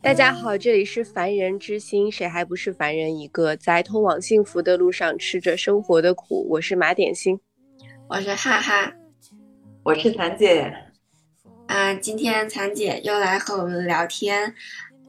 [0.00, 3.56] 大家好，这里是凡人之心，谁还不是凡人一个？
[3.56, 7.40] 在通往幸福的路上吃着生活的苦，我是马点心，
[8.08, 8.92] 我是哈哈，
[9.82, 10.72] 我是蚕姐。
[11.66, 14.54] 啊，今天蚕姐又来和我们聊天。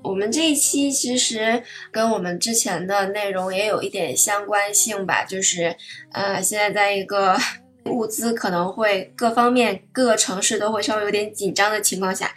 [0.02, 1.62] 我们这一期其实
[1.92, 5.76] 跟我们之前的内容也有一点相关性吧，就是
[6.12, 7.38] 呃，现在在一个。
[7.86, 12.32] 物资可能会各方面各个城市都会稍微有点紧张的情况下，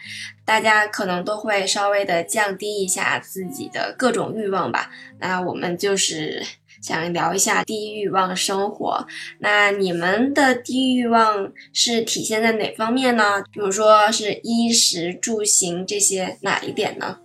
[0.44, 4.90] 大家可能都会稍微的降低一下自己的各种欲望吧。
[5.18, 6.42] 那我们就是
[6.82, 9.06] 想聊一下低欲望生活。
[9.38, 13.42] 那你们的低欲望是体现在哪方面呢？
[13.50, 17.18] 比如说是衣食住行这些哪一点呢？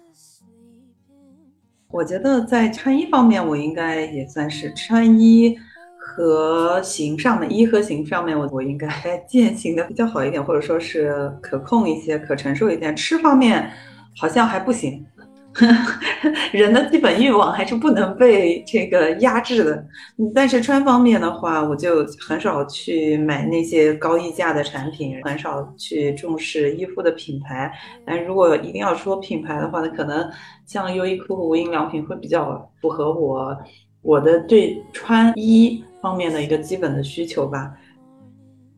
[1.91, 5.55] 我觉得在穿衣方面，我应该也算是穿衣。
[6.15, 8.87] 和行上面，一和行上面，我我应该
[9.27, 12.95] 践行的比较好一点，或者说是可控一些、可承受一点。
[12.95, 13.67] 吃方面
[14.15, 15.03] 好像还不行，
[16.53, 19.85] 人的基本欲望还是不能被这个压制的。
[20.35, 27.73] 但是穿方面的话，我就很少去买那些高溢价的产品，很少去重视衣服的品牌。
[28.05, 30.29] 但如果一定要说品牌的话，那可能
[30.67, 33.57] 像优衣库、无印良品会比较符合我
[34.03, 35.83] 我的对穿衣。
[36.03, 37.73] 方面的一个基本的需求吧，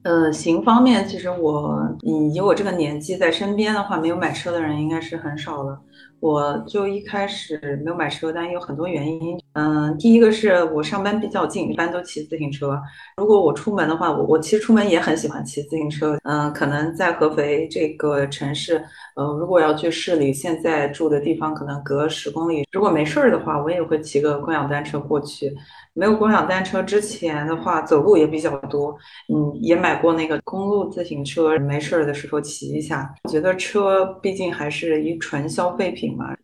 [0.04, 5.82] 呃，行方面，其实我以以我这个年纪在身边的话，没有买车的人应该是很少了。
[6.20, 9.42] 我就一开始没有买车，但有很多原因。
[9.56, 12.78] 嗯，第一个是我上班比较近，一般都骑自行车。
[13.16, 16.18] 如果我出门的话，我我其实出门也很喜欢骑自行车。
[16.24, 18.84] 嗯，可能在合肥这个城市，
[19.16, 22.68] 呃，如果要去市里，现在住的地方可能隔十公里。
[22.74, 25.56] 如果没事儿的话，我也会骑个共享单车过去。
[25.94, 28.94] 没有共享单车之前的话，走路也比较多。
[29.34, 33.10] 嗯，也买过那个公路自行车，没事儿的时候骑一下。
[33.30, 36.36] 觉得车毕竟还是一纯消费品嘛。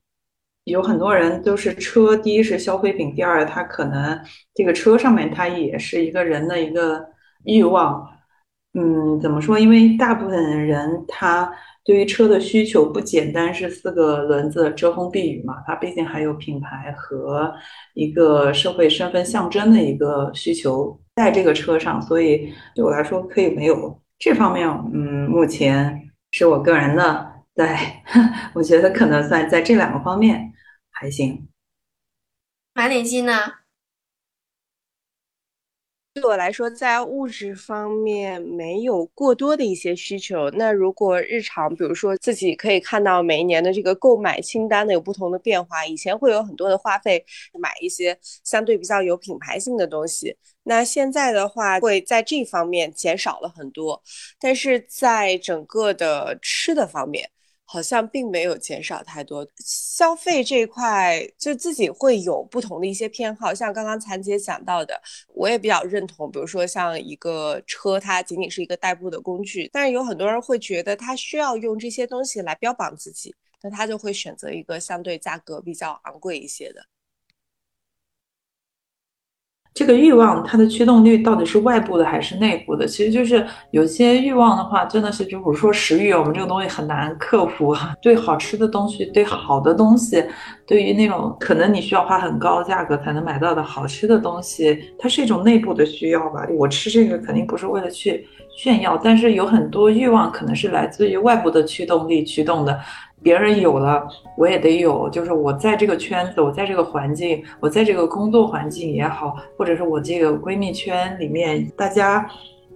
[0.65, 4.19] 有很多人都是车，第一是消费品，第二他可能
[4.53, 7.05] 这个车上面它也是一个人的一个
[7.45, 8.07] 欲望。
[8.73, 9.59] 嗯，怎么说？
[9.59, 11.51] 因为大部分人他。
[11.83, 17.51] 对于车的需求不简单是四个轮子遮风避雨嘛，它毕竟还有品牌和
[17.95, 24.69] 一个社会身份象征的一个需求在这个车上，所以对我来说可以没有这方面。
[24.93, 27.75] 嗯，目前是我个人的，在
[28.53, 30.50] 我觉得可能算在这两个方面
[31.01, 31.47] 还行。
[32.73, 33.33] 马点心呢？
[36.13, 40.51] 对我来说，在物质方面没有过多的一些需求。
[40.51, 47.25] 那如果日常，比如说自己可以看到每一年的这个购买清单的有不同的变化，以前会有很多的花费
[47.59, 54.03] 买一些相对比较有品牌性的东西，那现在的话会在这方面减少了很多。
[54.39, 57.31] 但是在整个的吃的方面，
[57.71, 63.53] 好像并没有减少太多消费这一块，就自己会有不同的一些偏好。
[63.53, 65.01] 像刚刚残姐讲到的，
[65.33, 66.29] 我也比较认同。
[66.29, 76.83] 比如说像一个车，它仅仅是一个代步的工具，但是有很多人会觉得他需要用这些东西来标榜自己，那他就会选择一个相对价格比较昂贵一些的。
[79.73, 82.85] 这个欲望它的驱动力到底是外部的还是内部的？
[82.85, 87.75] 其实就是有些欲望的话，真的是就比如说食欲，我们这个东西很难克服。
[88.01, 90.21] 对好吃的东西，对好的东西，
[90.67, 96.45] 对于那种可能你需要花很高价格才能买到的好吃的东西，它是一种内部的需要吧。
[96.57, 98.27] 我吃这个肯定不是为了去
[98.57, 102.77] 炫耀，但是有很多欲望可能是来自于外部的驱动力驱动的。
[103.23, 105.09] 别人有了，我也得有。
[105.09, 112.27] 就是我在这个圈子，我在这个环境，我在这个工作环境也好，或者是我这个闺蜜圈里面，大家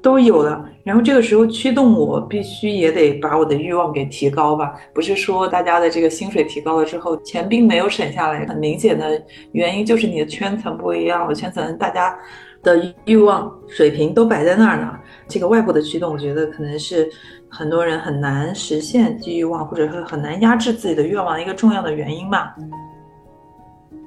[0.01, 0.63] 都有了。
[0.83, 4.75] 然后这个时候驱动我，必须也得把我的欲望给提高吧。
[4.93, 8.45] 不是说大家的这个薪水提高了之后，钱并没有省下来。
[8.45, 9.19] 很明显的
[9.51, 12.15] 原因就是你的圈层不一样了，圈层大家
[12.65, 14.99] 的欲望水平都摆在那儿呢。
[15.29, 17.09] 这个外部的驱动，我觉得可能是。
[17.47, 22.51] 很多人很难实现欲望，或者是很难压制自己的愿望一个重要的原因嘛。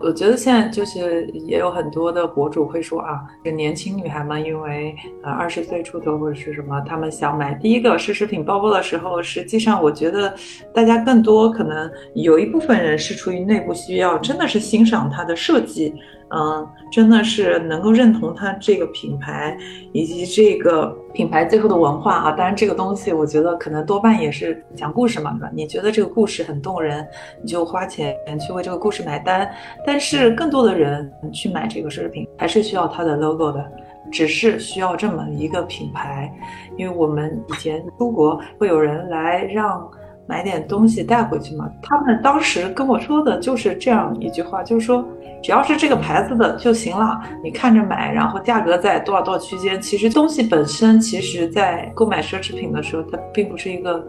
[0.00, 10.34] 我觉得现在就是也有很多的博主会说啊，这年轻女孩们因为呃二十岁出头或者是什么，她们想买第一个奢侈品包包的时候，实际上我觉得
[10.74, 15.94] 大家更多可能有一部分人是出于内部需要，真的是欣赏它的设计。
[16.30, 19.56] 嗯，真的是能够认同它这个品牌
[19.92, 22.32] 以及这个品牌最后的文化啊。
[22.32, 25.50] 当然，这个东西我觉得可能多半也是讲故事嘛，对吧？
[25.54, 27.06] 你觉得这个故事很动人，
[27.42, 29.50] 你就花钱去为这个故事买单。
[29.86, 33.64] 但是，更多的人去买这个奢侈品，还是需要它的 logo 的。
[34.10, 36.32] 只是需要这么一个品牌，
[36.78, 39.86] 因为我们以前出国会有人来让
[40.28, 45.04] 买点东西带回去嘛，他们当时跟我说的就是这样一句话，就是说
[45.42, 49.80] 只要是这个牌子的就行了，你看着买，然后价格在多少多少区间。
[49.80, 54.06] 其实东西本身，其实在购买奢侈品的时候，它并不是一个。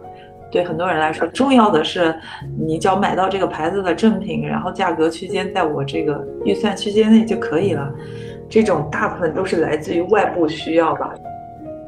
[0.52, 2.12] 对很多人来说，重要的是
[2.58, 7.88] 你只要买到这个牌子的正品，然后价格区间在我这个预算区间内就可以了。
[8.48, 11.14] 这种大部分都是来自于外部需要吧。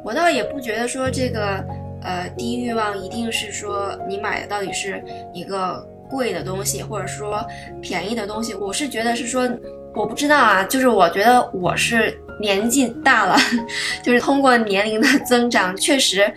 [0.04, 1.64] 我倒也不觉得说这个
[2.04, 5.02] 呃低欲望一定是说你买的到底是
[5.32, 7.44] 一个贵的东西，或者说
[7.80, 8.54] 便宜的东西。
[8.54, 9.48] 我是觉得是说，
[9.94, 13.36] 我不知道啊，就是我觉得我是年纪大了，
[14.02, 16.32] 就是通过年龄的增长，确实。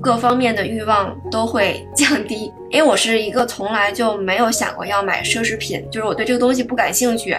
[0.00, 7.36] 各方面的欲望都会降低，因为我是一个从来就没有想过要买奢侈品，就是我对这个东西不感兴趣。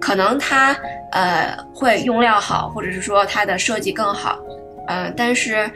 [0.00, 0.76] 可能它
[1.12, 4.38] 呃会用料好，或者是说它的设计更好，
[4.88, 5.70] 嗯，但是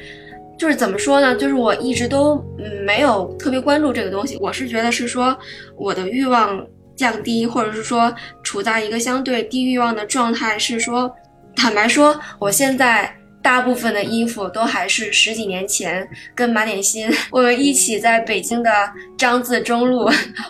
[0.59, 1.35] 就是怎么说呢？
[1.37, 2.45] 就是我一直都
[2.85, 4.37] 没有特别关注这个东西。
[4.41, 5.37] 我是觉得是说
[5.77, 6.67] 我的欲望
[6.97, 11.15] 降低，或者是说处在一个相对低欲望的状态，是说
[11.55, 13.15] 坦白说，我现在。
[13.43, 16.05] 大部分的衣服都还是十几年前
[16.35, 18.71] 跟马点心我们一起在北京的
[19.17, 20.01] 张自忠路，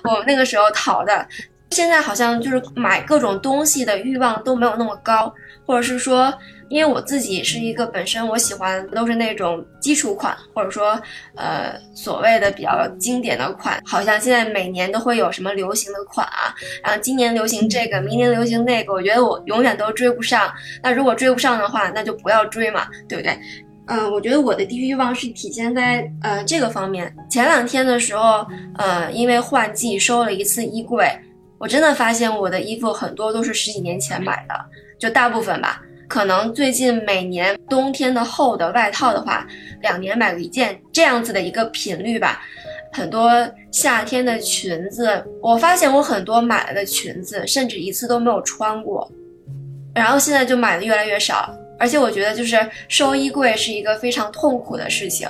[0.03, 1.29] 我们那个时候淘的。
[1.73, 5.31] 现在好像就是买各种东西的欲望都没有那么高，
[5.67, 6.33] 或者是说。
[6.69, 11.01] 因为我自己是一个本身我喜欢都是那种基础款，或者说
[11.37, 20.53] 呃所谓的比较经典的款，好像现在每年都会有什么流行的款啊，然后今年流行这个，明年流行那个，我觉得我永远都追不上。
[20.83, 23.39] 那如果追不上的话，那就不要追嘛，对不对？
[23.89, 27.15] 嗯，我觉得我的低欲望是体现在呃这个方面。
[27.31, 28.45] 前两天的时候，
[28.79, 31.09] 呃，因为换季收了一次衣柜，
[31.57, 34.55] 我真的发现我的衣服很多都是十几年前买的，
[34.99, 35.81] 就大部分吧。
[36.09, 39.47] 可能最近每年冬天的厚的外套的话，
[39.81, 42.41] 两年买个一件这样子的一个频率吧。
[42.93, 43.31] 很多
[43.71, 49.11] 夏天的裙子，我发现我很多买来的裙子，甚至一次都没有穿过，
[49.95, 51.55] 然后现在就买的越来越少。
[51.79, 52.57] 而且我觉得，就是
[52.89, 55.29] 收衣柜是一个非常痛苦的事情。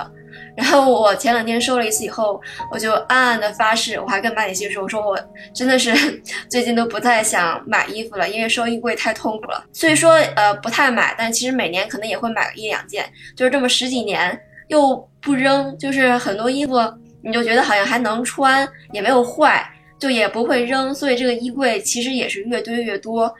[0.57, 5.15] 然后我前两天收了一次以后，我就暗暗的发誓，我还跟马点心说，我说我
[5.53, 5.93] 真的是
[6.49, 9.63] 最近都不再想买衣服了，因为收衣柜太痛苦了。
[9.71, 14.35] 所以说，呃，不太买，但其实每年可能也会买个一两件，就是这么十几年
[14.69, 16.77] 又不扔，就是很多衣服
[17.21, 19.63] 你就觉得好像还能穿，也没有坏，
[19.99, 23.31] 就也不会扔，所以这个衣柜其实也是越堆越多，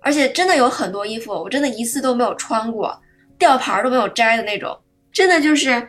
[0.00, 2.96] 而且真的有很多衣服，我真的一次都没有穿过，
[3.36, 4.78] 吊牌都没有摘的那种，
[5.12, 5.88] 真的就是。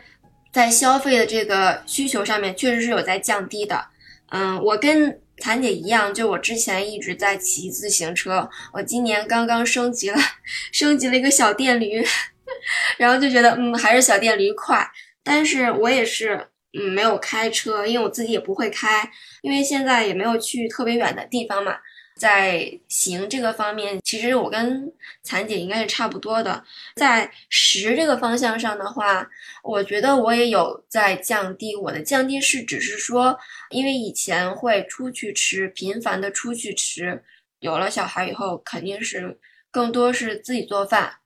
[0.54, 3.88] 在消费的这个需求上面，确实是有在降低的。
[4.30, 10.16] 嗯，我跟谭姐一样，就我之前一直在骑自行车，我今年刚刚升级了，
[10.70, 12.06] 升级了一个小电驴，
[12.98, 14.88] 然后就觉得，嗯，还是小电驴快。
[15.24, 16.46] 但是我也是，
[16.78, 19.10] 嗯，没有开车，因为我自己也不会开，
[19.42, 21.74] 因为现在也没有去特别远的地方嘛。
[22.16, 24.88] 在行这个方面，其实我跟
[25.24, 26.62] 残姐应该是差不多的。
[26.94, 29.28] 在食这个方向上的话，
[29.64, 31.74] 我觉得我也有在降低。
[31.74, 33.38] 我的降低是只是说，
[33.70, 37.24] 因为以前会出去吃，频繁的出去吃，
[37.60, 39.40] 有了小孩以后，肯定是
[39.70, 41.16] 更多是自己做饭。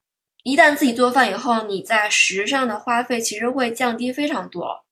[0.44, 4.85] 一旦自己做饭以后，你在食上的花费其实会降低非常多，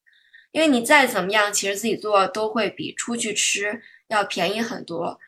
[0.51, 5.21] 因为你再怎么样，其实自己做都会比出去吃要便宜很多。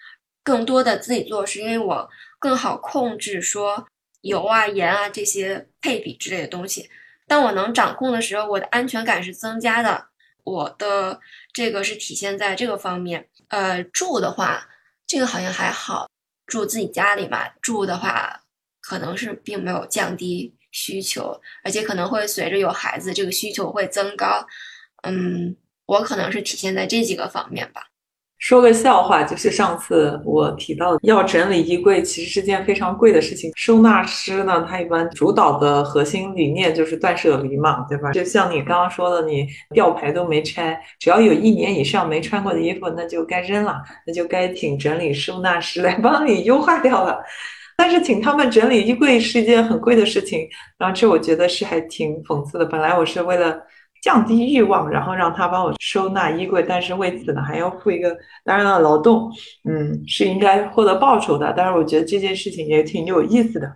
[0.43, 2.09] 更多的自己做，是因为我
[2.41, 3.87] 更好控制说
[4.23, 6.91] 油啊、盐啊这些配比之类的东西。
[7.29, 10.07] 当我能掌控的时候，我的安全感是增加的。
[10.43, 11.21] 我的
[11.53, 13.29] 这个是体现在这个方面。
[13.49, 14.67] 呃，住的话，
[15.07, 16.11] 这个好像还好，
[16.47, 17.49] 住自己家里嘛。
[17.61, 18.43] 住的话，
[18.81, 24.47] 可能是并没有降低需求，而且可能会随着有孩子，这个需求会增高。
[25.03, 25.55] 嗯，
[25.85, 27.88] 我可能是体现在这几个方面吧。
[28.39, 33.51] 说个笑话，就是上次我提到要整理衣柜，其实是件非常贵的事情。
[33.57, 38.13] 收纳师呢，他一般主导的核心理念就是断舍离嘛，对吧？
[38.13, 47.19] 就像你刚刚说的，你吊牌都没拆，只要有一年以上没穿过的衣服，那就该扔了，那就该请整理收纳师来帮你优化掉了。
[47.77, 52.65] 但是请他们整理衣柜是一件很贵的事情，然后这我觉得是还挺讽刺的。
[52.65, 53.61] 本来我是为了。
[54.09, 59.31] 降低欲望，然后让他帮我收纳衣柜，但是为此呢还要付一个当然的劳动，
[59.69, 61.53] 嗯，是应该获得报酬的。
[61.55, 63.71] 但是我觉得这件事情也挺有意思的。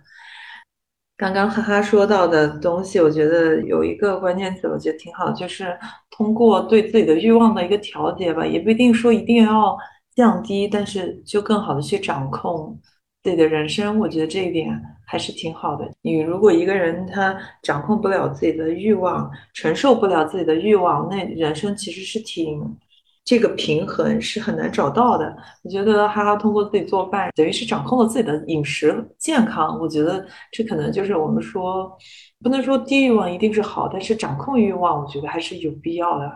[1.17, 5.77] 刚刚哈哈说到的东西，我觉得有一个关键词，我觉得挺好，就是
[6.09, 9.77] 通过对自己的欲望的一个调节吧，也不一定说一定要
[10.15, 12.75] 降低，但是就更好的去掌控
[13.21, 13.99] 自己的人生。
[13.99, 14.67] 我觉得这一点
[15.05, 15.89] 还是挺好的。
[16.01, 22.77] 你如果一个人他掌控不了自己的欲望，承受不了自己的欲望，那人生其实是挺
[23.25, 25.35] 这个平衡是很难找到的。
[25.63, 29.79] 我觉得哈哈通过自己做饭，等于是掌控了自己的饮食健康。
[29.79, 31.97] 我觉得这可能就是我们说，
[32.41, 36.31] 不能说低欲望一定是好，但是掌控欲望，我觉得还是有必要的。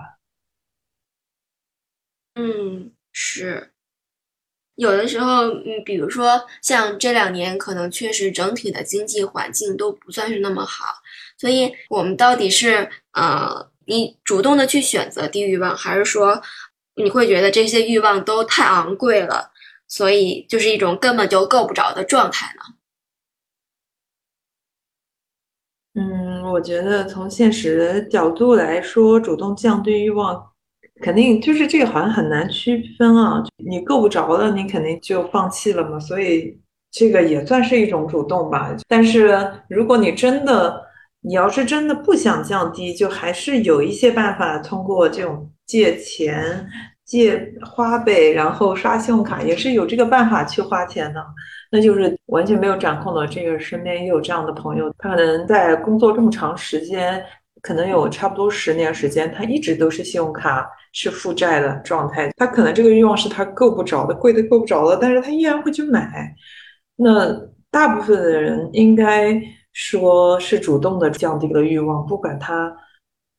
[2.36, 3.74] 嗯，是。
[4.77, 10.86] 有的时候，嗯，比如说像这两年，可能确实整体的经济环境都不算是那么好，
[11.38, 16.41] 所以我们到底是呃，你主动的去选择低欲望，还是说
[16.96, 19.51] 你会觉得这些欲望都太昂贵了，
[19.88, 22.62] 所以就是一种根本就够不着的状态呢？
[25.96, 30.51] 嗯，我觉得从现实的角度来说，主动降低欲望。
[31.01, 33.44] 肯定就是这个，好像很难区分啊。
[33.58, 36.00] 你够不着了，你肯定就放弃了嘛。
[36.00, 36.58] 所以
[36.92, 38.75] 这个也算是一种主动吧。
[38.88, 40.82] 但是如果你真的，
[41.22, 46.68] 你要是真的不想降低，就还是有一些办法，通过这种借钱、
[47.06, 51.24] 借花呗，然后刷信用卡，也是有这个办法去花钱的。
[51.70, 53.27] 那就是完全没有掌控的。
[53.27, 57.22] 这个身边也有这样的朋友，他可能在工作这么长时间，
[57.68, 60.66] 可能有差不多十年时间，他一直都是信用卡。
[60.94, 66.34] 是负债的状态，他可能这个欲望是他够不着的，贵的够不着了，但是他依然会去买。
[66.96, 67.30] 那
[67.70, 69.40] 大部分的人应该
[69.74, 72.76] 说是主动的降低了欲望，不管他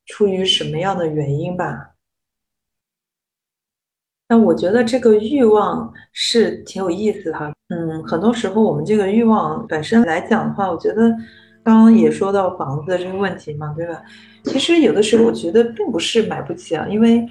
[0.07, 1.95] 出于什么样的原因吧。
[4.29, 7.53] 那我觉得这个欲望是挺有意思哈。
[7.71, 11.13] 嗯，很多时候我们这个欲望本身来讲的话，我觉得
[11.69, 14.01] 刚刚也说到房子的这个问题嘛，对吧？
[14.45, 17.23] 其实有的时候我觉得并不是买不起啊，因为，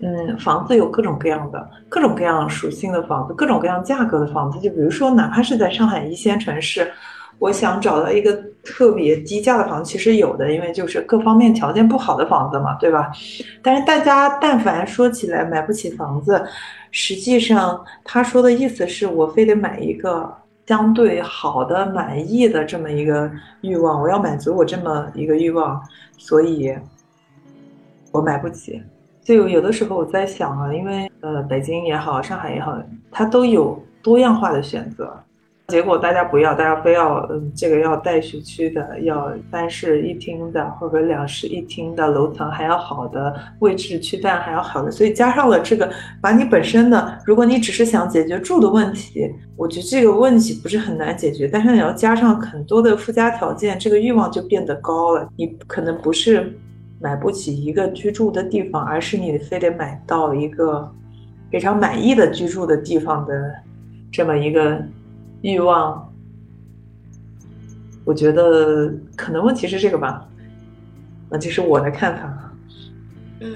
[0.00, 4.58] 嗯，房子有各种各样的、各种各样属性的房子，各种各样价格的房子。
[4.60, 6.90] 就比如说，哪怕是在上海一线城市，
[7.38, 8.32] 我想找到一个
[8.64, 13.12] 特别低价的房子，其实有的，因为就是各方面条件不好的房子嘛，对吧？
[13.60, 16.42] 但是大家但凡说起来买不起房子，
[16.90, 20.34] 实际上他说的意思是我非得买一个
[20.66, 25.82] 相对好的、满意的这么一个欲望，我要满足我这么一个欲望。
[26.16, 26.76] 所以，
[28.12, 28.82] 我买不起。
[29.22, 32.76] 就有的时候我在想啊，因为呃，北京也好，上海也好，
[33.10, 35.16] 它都有多样化的选择。
[35.68, 45.90] 结果大家不要，大家非要，嗯，这个要带学区的，要三室一厅的，或者两室一厅的，楼层还要好的，位置区段还要好的，所以加上了这个，
[46.20, 55.26] 把你本身的，如果你只是想解决住的问题，我觉得这个问题不是很难解决，但是你要加上很多的附加条件，这个欲望就变得高了。
[55.36, 56.54] 你可能不是
[57.00, 60.92] 买不起一个居住的地方，而是你非得买到一个
[61.50, 63.54] 非常满意的居住的地方的
[64.10, 64.78] 这么一个。
[65.42, 66.14] 欲望，
[68.04, 70.24] 我觉得可能问题是这个吧，
[71.28, 72.54] 那这是我的看法。
[73.40, 73.52] 嗯，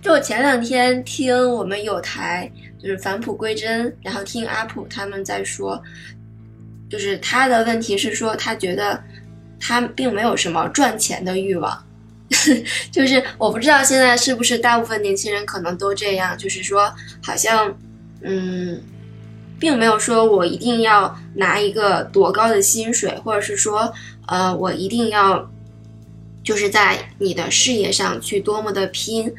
[0.00, 5.82] 就我前两天听我们有台就是返璞归真，然后听阿普他们在说，
[6.88, 8.98] 就是他的问题是说他觉得
[9.60, 11.84] 他并没有什么赚钱的欲望，
[12.90, 16.90] 就是我不知道现在是不是大部分年轻人可能都这样，就是说
[17.22, 17.76] 好像
[18.22, 18.80] 嗯。
[19.60, 23.92] 并没有说我一定要拿一个多高的薪水，或者是说，
[24.26, 25.48] 呃，我一定要
[26.42, 29.30] 就是在你的事业上去多么的拼，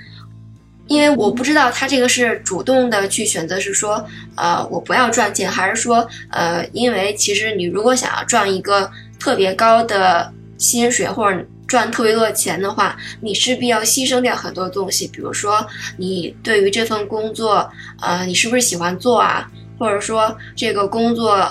[0.88, 15.66] 因为我不知道他这个是主动的去选择，是说，呃，我不要赚钱，还是说，呃，因为其实你如果想要赚一个特别高的薪水或者赚特别多的钱的话，你势必要牺牲掉很多东西，比如说
[15.98, 17.68] 你对于这份工作，
[18.02, 19.50] 呃，你是不是喜欢做啊？
[19.82, 21.44] 或者说这个工作，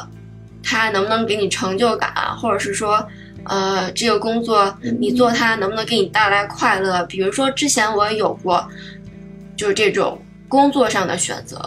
[0.62, 2.14] 它能不能给你成就感？
[2.36, 3.04] 或者是说，
[3.42, 7.04] 呃，这个工作你做它能不能给你带来快乐？
[7.06, 8.64] 比如说之前我有过，
[9.56, 11.60] 就是这种工作上的选择，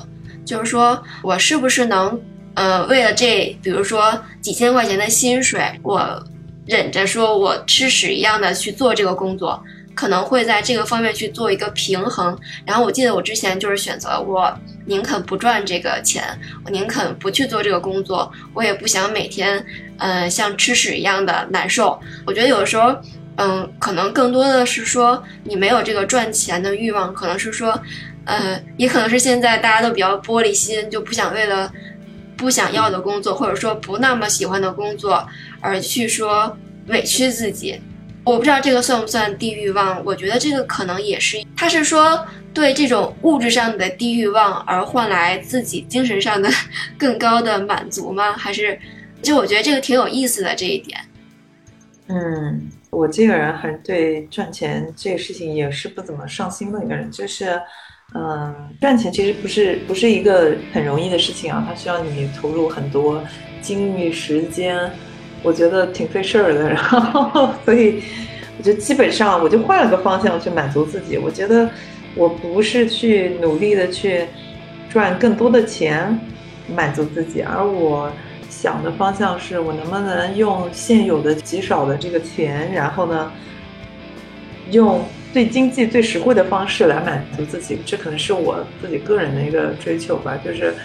[0.45, 2.17] 就是说我是不是能，
[2.53, 6.23] 呃，为了这，比如说几千块钱的薪水，我
[6.65, 9.61] 忍着说我吃屎一样的去做这个工作。
[9.95, 14.51] 可能会在这个方面去做一个平衡，然后我记得我之前就是选择我
[14.85, 16.23] 宁肯不赚这个钱，
[16.65, 19.63] 我宁肯不去做这个工作，我也不想每天，
[19.97, 21.99] 嗯，像吃屎一样的难受。
[22.25, 22.95] 我觉得有的时候，
[23.37, 27.79] 嗯，可能更多的是说你没有这个赚钱的欲望，可能是说，
[28.25, 31.71] 呃，也可能是现在大家都比较玻璃心，就不想为了
[32.35, 35.27] 不想要的工作，或者说不那么喜欢的工作
[35.61, 36.57] 而去说
[36.87, 37.79] 委屈自己。
[38.23, 41.43] 我不知道这个算不算低欲望，我觉得这个可能也是。
[41.57, 46.49] 他是说对这种物质上的低欲望而换来自己精神上的
[46.97, 48.31] 更高的满足吗？
[48.33, 48.79] 还是，
[49.21, 50.97] 就我觉得这个挺有意思的这一点。
[52.07, 57.59] 嗯，我这个人很对赚钱这个事情也是不怎么上心的一个人，就是，
[58.13, 63.23] 嗯，赚钱其实不是不是一个很容易的事情啊，它需要你投入很多
[63.61, 64.91] 精力时间，
[65.43, 66.67] 我觉得挺费事儿的。
[66.67, 68.01] 然后，所以
[68.57, 71.17] 我就基本上我就换了个方向去满足自己。
[71.19, 71.69] 我觉得
[72.15, 74.25] 我不是去努力的去
[74.89, 76.19] 赚更多的钱
[76.73, 78.11] 满足自己，而我。
[78.49, 83.31] 想的方向是我能不能用现有的极少的这个钱，然后呢，
[84.69, 87.79] 用最经济、最实惠的方式来满足自己。
[87.83, 90.39] 这可能是我自己个人的一个追求吧。
[90.45, 90.75] 就是，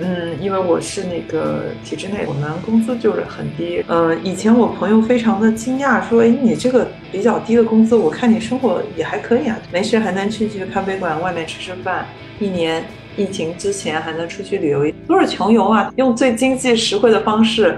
[0.00, 3.84] 嗯，因为我是那个体制内，我们工资就是很低。
[3.88, 12.06] 呃，以前我朋友非常的惊讶，说：“哎，你这个比较低的工资，我看你生活也还可以啊，没事还能去去咖啡馆外面吃吃饭，
[12.38, 12.84] 一年。”
[13.18, 15.90] 疫情之前还能出去旅游，都是穷游啊！
[15.96, 17.74] 用最经济实惠的方式，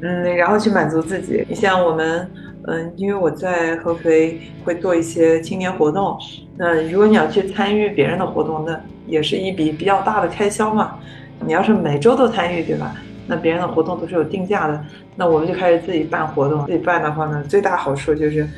[0.00, 1.44] 嗯，然后去满足自己。
[1.48, 2.30] 你像我们，
[2.68, 6.16] 嗯，因为我在合肥会做一些青年活动，
[6.56, 11.00] 那如果你要去参与别人的活动，那也是一笔比较大的开销嘛。
[11.44, 12.94] 你要是每周都参与，对吧？
[13.26, 14.84] 那别人的活动都是有定价的，
[15.16, 16.64] 那我们就开始自己办活动。
[16.66, 18.48] 自己办的话呢，最大好处就是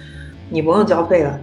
[0.50, 1.40] 你不用交费了。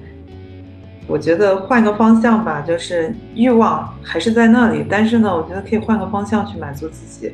[1.07, 7.31] 我觉得换个方向吧，就是欲望还是在那里，但是呢，我觉得可以换个方向去满足自己，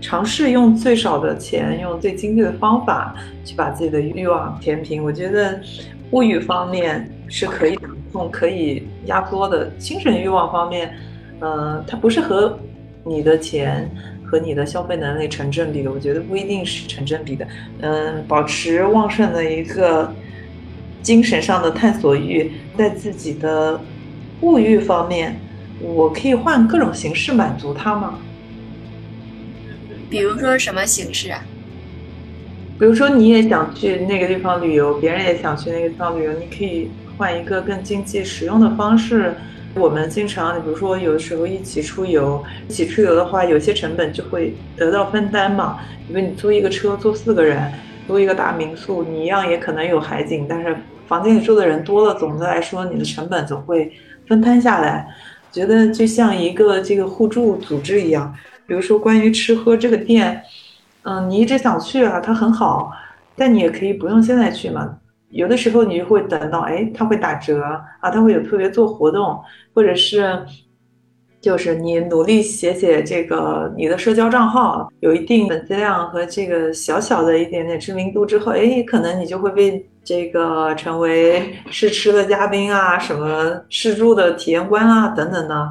[0.00, 3.14] 尝试用最少的钱，用最经济的方法
[3.44, 5.02] 去把自己的欲望填平。
[5.02, 5.60] 我觉得
[6.12, 10.92] 物欲方面是可以掌控、可以压缩的，精神欲望方面，
[11.40, 12.56] 嗯，它不是和
[13.08, 13.90] 你的钱
[14.24, 15.90] 和你的消费能力成正比的。
[15.90, 17.46] 我觉得不一定是成正比的。
[17.80, 20.12] 嗯，保持旺盛的一个。
[21.00, 23.80] 精神上的探索欲，在自己的
[24.40, 25.36] 物欲方面，
[25.80, 28.18] 我可以换各种形式满足它吗？
[30.10, 31.40] 比如说什么形式啊？
[32.78, 39.34] 比如说你也想去那个地方旅游，别人也想去那个地方旅游，你可以换一个更经济实用的方式。
[39.74, 45.80] 我们经常，比如说有的时候一起出游，一起出游的话，有些成本就会得到分担嘛。
[46.08, 47.72] 因为你租一个车，租四个人。
[48.06, 50.74] 租一个大民宿，你一样也可能有海景，但是
[51.06, 53.92] 房间里住的人多了，总的来说你的成本总会
[54.26, 55.06] 分摊下来。
[55.52, 58.34] 觉得就像一个这个互助组织一样，
[58.66, 60.42] 比如说关于吃喝这个店，
[61.02, 62.90] 嗯，你一直想去啊，它很好，
[63.36, 64.96] 但你也可以不用现在去嘛。
[65.30, 67.62] 有的时候你就会等到，哎，它会打折
[68.00, 69.38] 啊，它会有特别做活动，
[69.74, 70.44] 或者是。
[71.40, 85.70] 就是你努力写写这个你的社交账号，有一定粉丝量和这个小小的一点点知名度之后，哎，可能你就会被这个成为 试吃的嘉宾啊，什么试住的体验官啊，等等的。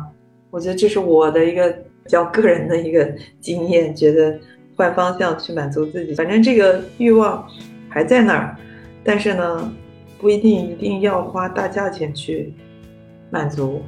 [0.52, 3.06] 我觉得这是我的一个比较个人的一个
[3.42, 4.40] 经验，觉得
[4.78, 7.46] 换方向去满足自己，反正这个欲望
[7.90, 8.56] 还在那儿，
[9.08, 9.74] 但是呢，
[10.20, 12.54] 不一定一定要花大价钱去
[13.30, 13.82] 满足。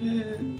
[0.00, 0.58] 嗯，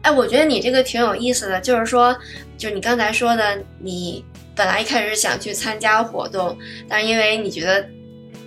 [0.00, 2.16] 哎，我觉得你这个挺有意思的，就是说，
[2.56, 4.24] 就是你刚才说的，你
[4.56, 6.56] 本来一开始是想去参加活动，
[6.88, 7.86] 但是因为你觉得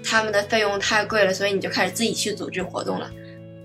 [0.03, 3.07] 他们的费用太贵了，所以你就开始自己去组织活动了，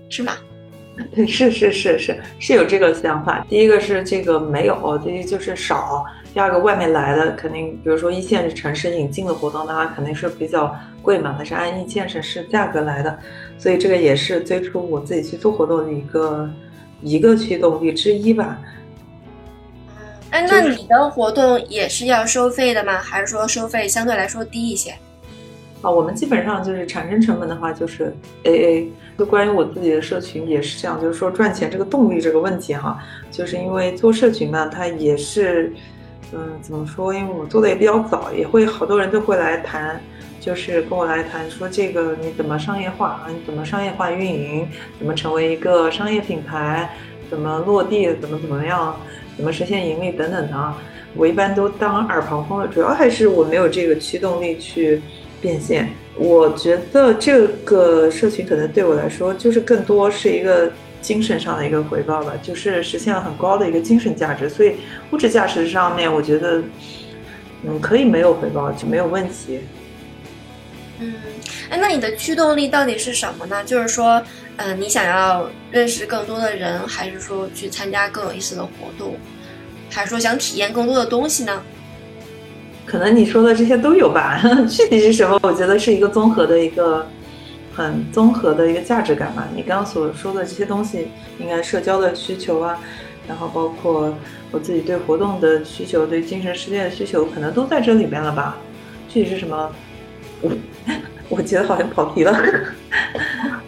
[0.07, 0.37] 是吗？
[1.15, 3.43] 对，是是是是是有这个想法。
[3.49, 13.19] 第一个是这个没有，第一就是少；第二个外面来的肯定，比如说一线城市引进的活动，那肯定是比较贵嘛，它是按一线城市价格来的。
[13.59, 16.49] 所以这个也是最初我自己去做活动的一个
[17.01, 18.57] 一个驱动力之一吧。
[20.31, 22.97] 哎，那你的活动也是要收费的吗？
[22.97, 24.95] 还是说收费相对来说低一些？
[25.83, 28.11] 啊，我们基本上就是产生成本的话就是
[28.43, 28.87] AA。
[29.15, 32.97] 就关于我自己的社群也是这样，就是说赚钱这个动力这个问题哈，
[33.29, 35.71] 就是因为做社群嘛，它也是，
[36.35, 37.13] 嗯，怎么说？
[37.13, 40.01] 因为我做的也比较早，也会好多人都会来谈。
[40.39, 43.27] 就是跟我来谈说这个你怎么商业化啊？
[43.29, 44.67] 你怎么商业化运营？
[44.99, 46.89] 怎么成为一个商业品牌？
[47.29, 48.13] 怎么落地？
[48.15, 48.93] 怎么怎么样？
[49.37, 50.73] 怎么实现盈利等等的？
[51.15, 55.01] 我一般都当耳旁风了，主要还是我没有这个驱动力去
[55.39, 55.89] 变现。
[56.17, 60.71] 我觉得这个社群可能对我来说就是更多是一个
[61.03, 64.49] 精神上的一个回报吧，就是实现了很高的一个精神价值。
[64.49, 64.77] 所以
[65.11, 66.63] 物质价值上面，我觉得
[67.63, 69.59] 嗯可以没有回报就没有问题。
[70.99, 71.13] 嗯，
[71.69, 73.63] 哎，那你的驱动力到底是什么呢？
[73.65, 74.23] 就是说，
[74.57, 79.15] 嗯，你想要认识更多的人，还是说去参加更有意思的活动，
[79.91, 81.61] 还是说想体验更多的东西呢？
[82.85, 85.39] 可能你说的这些都有吧， 具体是什么？
[85.43, 87.07] 我觉得是一个综合的一个
[87.73, 89.47] 很综合的一个价值感吧。
[89.55, 91.07] 你刚刚所说的这些东西，
[91.39, 92.79] 应该社交的需求啊，
[93.27, 94.15] 然后包括
[94.51, 98.57] 我自己对活动的需求，对精神世界的需求，可能都在这里面了吧？
[99.09, 99.71] 具体是什么？
[100.41, 100.51] 我
[101.29, 102.33] 我觉得好像跑题了。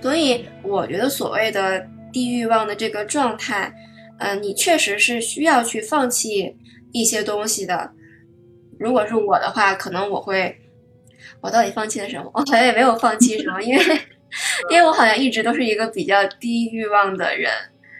[0.00, 3.72] 所以我觉得所谓的低欲望的这个状态，
[4.18, 6.56] 嗯，你确实是需要去放弃
[6.92, 7.90] 一些东西的。
[8.78, 10.58] 如果是我的话，可能我会，
[11.44, 12.30] 我到底放弃了什么？
[12.32, 13.84] 我好像也没有放弃什么，因为，
[14.72, 17.52] 因为我好像一直都是一个比较低欲望的人。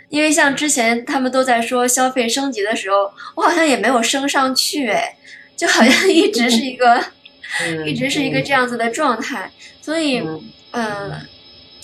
[0.09, 5.15] 因为像之前他们都在说消费升级的时候，我好像也没有升上去，哎，
[5.55, 7.05] 就好像一直是一个，
[7.85, 9.51] 一直是一个这样子的状态。
[9.83, 10.23] 所以，
[10.71, 11.13] 嗯，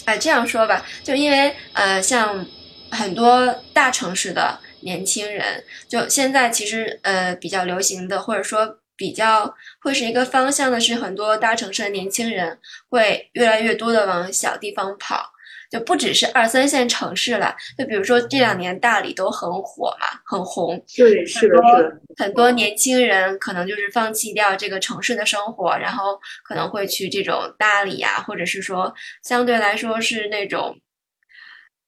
[0.07, 2.46] 哎，这样说吧，就因为呃，像
[2.90, 8.80] 很多大城市的年轻人，就现在其实呃比较流行的，或者说。
[9.01, 12.59] 比较会是一个方向的是，很多大城市的年轻人
[12.91, 15.25] 会越来越多的往小地方跑，
[15.71, 17.57] 就不只是二三线城市了。
[17.79, 20.79] 就比如说这两年大理都很火嘛，很红。
[20.95, 22.01] 对，是的，是的。
[22.19, 30.79] 很多年轻人可能就是放弃掉这个城市的生活，然后可能会去这种大理啊，或者是说相对来说是那种，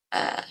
[0.08, 0.42] 呃。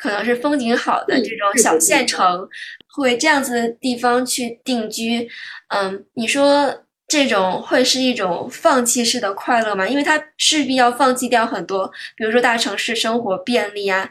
[0.00, 2.48] 可能是风景好的这种小县城，
[2.96, 5.28] 会这样子的地方去定居，
[5.68, 6.74] 嗯，你说
[7.06, 9.86] 这种会是一种放弃式的快乐吗？
[9.86, 11.86] 因为它势必要放弃掉很多，
[12.16, 14.08] 比如说大城市生活便利啊，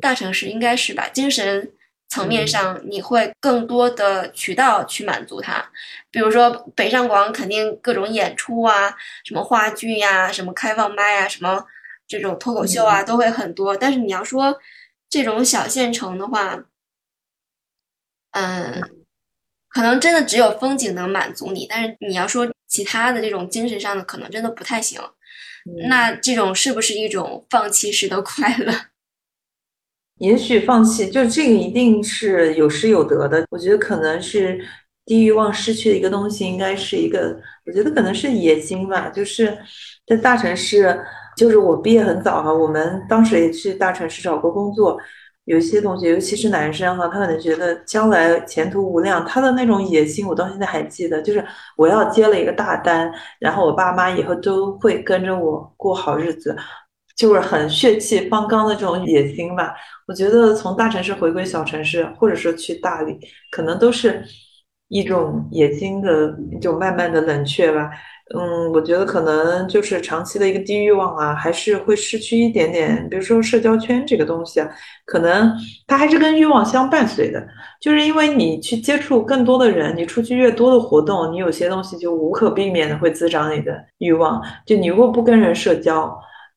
[0.00, 1.72] 大城市应该是吧，精神
[2.08, 5.68] 层面上你会更多的渠道去满足它，
[6.12, 11.64] 比如说北上广肯定各种演出啊，什么话剧呀，什么开放麦啊，什么
[12.06, 14.56] 这种脱口秀啊，都会很多，但是你要说。
[15.08, 16.64] 这种小县城的话，
[18.32, 18.82] 嗯，
[19.68, 25.00] 可能真的只有风景能满足你，但是你要说其他的这种精神上的，可能真的不太行。
[25.88, 28.72] 那这种是不是一种放弃式的快乐？
[30.18, 33.46] 也许放弃，就这个一定是有失有得的。
[33.50, 34.60] 我觉得可能是
[35.04, 39.08] 低欲望失去的一个东西，应该是一个，我觉得可能是野心吧。
[39.08, 39.56] 就是
[40.06, 40.98] 在大城市。
[41.36, 44.98] 就是我毕业很早哈，我们当时也去大城市找过工作，
[45.44, 51.44] 有一些同学，尤其是男生哈，他可能觉得将来前途无量，他的那种野心我到现在还记得，就是
[51.76, 56.56] 我要接了一个大单，然后我爸妈以后都会跟着我过好日子，
[57.16, 59.74] 就是很血气方刚的这种野心吧。
[60.08, 63.18] 我觉得从大城市回归小城市，或者说去大理，
[63.50, 64.24] 可能都是
[64.88, 67.90] 一种野心的一种慢慢的冷却吧。
[68.34, 73.08] 嗯，我觉得可能就是长期的一个低欲望啊，还是会失去一点点。
[73.08, 74.68] 比如说社交圈这个东西啊，
[75.04, 75.52] 可能
[75.86, 77.46] 它还是跟欲望相伴随的。
[77.80, 84.42] 就是因为你去接触更多的人，你出去越多的活动，你有些东西就无可避免的会滋长你的欲望。
[84.66, 86.12] 就你如果不跟人社交，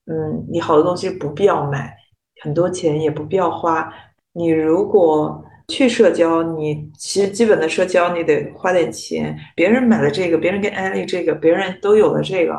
[0.08, 1.96] 嗯，你好多东西不必要买，
[2.42, 3.94] 很多钱也不必要花。
[4.34, 9.38] 你如果去社交，你其实基本的社交你得花点钱。
[9.56, 12.54] 别人买了这个，别人给安利这个，别人都有了这个，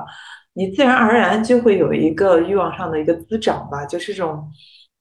[0.54, 4.48] 你自然而然就会有一个欲望上的一个滋长吧，就是这种，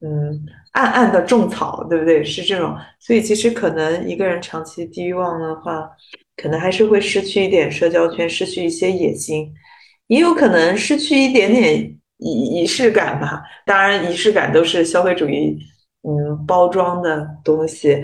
[0.02, 0.38] 嗯，
[0.74, 2.24] 暗暗的种草，对不对？
[2.24, 2.76] 是这种。
[3.00, 5.90] 所以其实可能一个人长期低欲望的话，
[6.36, 9.54] 可能还是会失去一点社交圈，失去一些野心，
[10.08, 13.42] 也有可能失去一点点仪仪式感吧。
[13.66, 15.58] 当然，仪式感都是消费主义。
[16.04, 18.04] 嗯，包装的东西。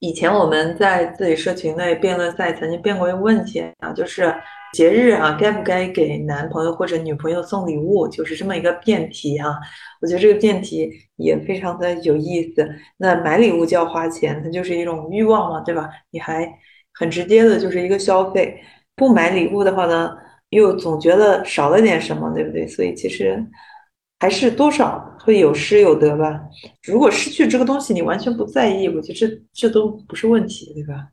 [0.00, 4.32] 以前我们在自己社群内辩论赛曾经辩过一个问题啊，就是
[4.72, 8.06] 节日啊，该不该给男朋友或者女朋友送礼物？
[8.08, 9.58] 就是这么一个辩题哈。
[10.00, 12.68] 我觉得这个辩题也非常的有意思。
[12.96, 15.90] 那买礼物就要花钱，它就是一种欲望嘛，对吧？
[16.10, 16.48] 你还
[16.94, 18.56] 很直接的就是一个消费。
[18.94, 20.16] 不买礼物的话呢，
[20.50, 22.66] 又总觉得少了点什么，对不对？
[22.68, 23.44] 所以其实。
[24.18, 26.40] 还是多少会有失有得吧。
[26.82, 31.08] 如果失去这个东西，你完全不在意，我觉得这这都不是问题，对吧？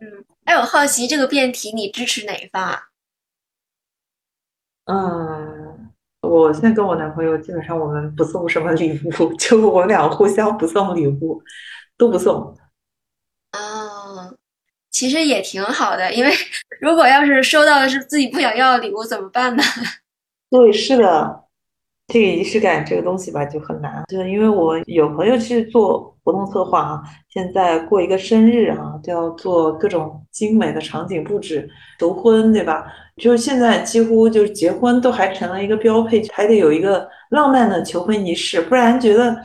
[0.00, 2.82] 嗯，哎，我好奇这个辩题你支持哪一方啊？
[4.84, 5.90] 嗯，
[6.20, 11.42] 我现在跟我男朋友基本上我们不送什么礼物， 就我们俩互相不送礼物，
[11.96, 12.56] 都不送。
[13.52, 14.36] 哦，
[14.90, 16.30] 其实也挺好的，因为
[16.80, 19.62] 如果要是收到的是自己不想要的礼物怎么办呢？
[20.50, 21.45] 对，是的。
[22.08, 32.86] 这个仪式感这个东西吧就很难，就是因为我有朋友去做活动策划啊，现在过一个生日啊，都要做各种精美的场景布置，求婚对吧？
[33.16, 39.36] 就是现在几乎就是结婚都还成了一个标配，还得有一个浪漫的求婚仪式，不然觉得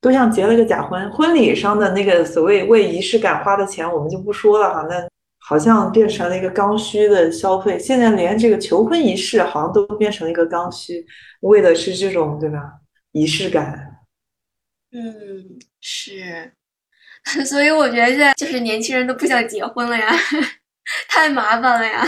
[0.00, 1.10] 都像结了个假婚。
[1.10, 5.11] 婚礼上的那个所谓为仪式感花的钱，我们就不说了哈，那。
[5.52, 11.04] 好像变成了一个刚需的消费，现在连这个求婚仪式好像都变成了一个刚需，
[11.40, 12.58] 为的是这种，对吧？
[13.12, 13.98] 仪式感。
[14.92, 16.54] 嗯，是，
[17.44, 20.08] 所以我觉得现在就是年轻人都不想结婚了呀，
[21.10, 22.02] 太麻烦了呀。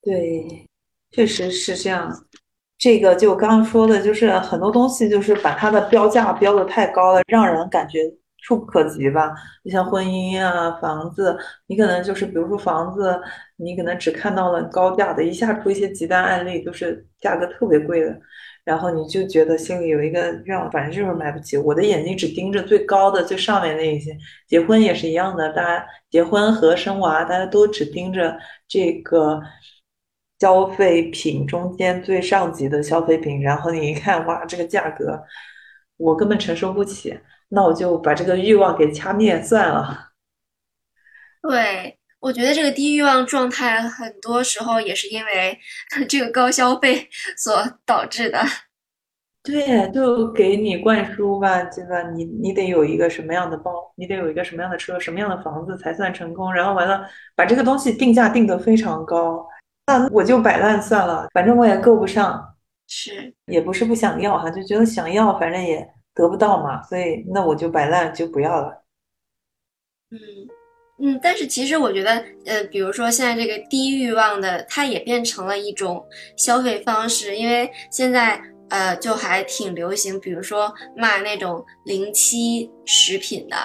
[0.00, 0.68] 对，
[1.10, 2.26] 确实是这样。
[2.78, 7.98] 这个就刚刚说的，就是很多东西就是把它的标价标的太高了，让人感觉
[8.42, 9.32] 触不可及吧。
[9.64, 13.20] 就像婚姻啊、房子，你可能就是比如说房子，
[13.56, 18.18] 你可能只看到了高价的，一下出一些极端案例，都是价格特别贵的，
[18.64, 21.56] 然后你就觉得心里有一个愿望，反正就是买不起。
[21.56, 24.16] 我的眼睛只盯着最高的、最上面那一些。
[24.46, 29.40] 结婚也是一样的，大家结婚和生娃，大家都只盯着这个。
[30.40, 35.20] 消费品中间最上级的消费品，然后你一看，哇，这个价格
[35.96, 37.18] 我根本承受不起，
[37.48, 40.10] 那我就把这个欲望给掐灭算了。
[41.42, 45.58] 对，我觉得这个低欲望状态很多时候也是因为
[46.08, 47.08] 这个高消费
[47.38, 47.54] 所
[47.86, 48.40] 导致的。
[49.42, 52.02] 对，就给你灌输吧，对吧？
[52.10, 56.52] 你你得有一个什么样的包，你得有一个什么样的车，什么样的房子才算成功？
[56.52, 59.46] 然后完了，把这个东西定价定得非常高。
[59.86, 62.56] 那我就摆烂算了，反正我也够不上，
[62.88, 68.82] 是也不是不想要哈，就觉得想要，反正也得不到嘛，所以那我就摆烂，就不要了。
[70.10, 70.18] 嗯
[71.00, 76.04] 嗯，但是其实我觉得，呃，比如说现在这个低欲望的，它也变成了一种
[76.36, 83.56] 消费方式，因为现在呃就还挺流行，比如说卖那种零七食品的。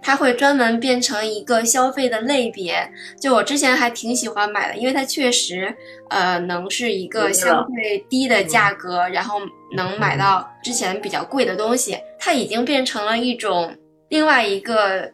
[0.00, 2.88] 它会专门变成一个消费的类别，
[3.20, 5.76] 就我之前还挺喜欢买的，因为它确实，
[6.08, 9.40] 呃，能是一个相对低的价格，然后
[9.76, 11.98] 能买到之前比较贵的东西。
[12.18, 13.76] 它已经变成了一种
[14.08, 15.10] 另外一个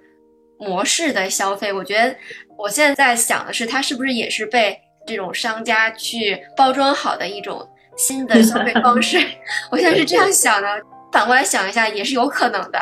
[0.58, 1.72] 模式的消费。
[1.72, 2.16] 我觉得
[2.56, 9.18] 我现在在想的是，它是不是也是被这种商家去包装好的一种新的消费方式？
[9.70, 10.68] 我现在是这样想的。
[11.12, 12.80] 反过来想一下，也是有可能的。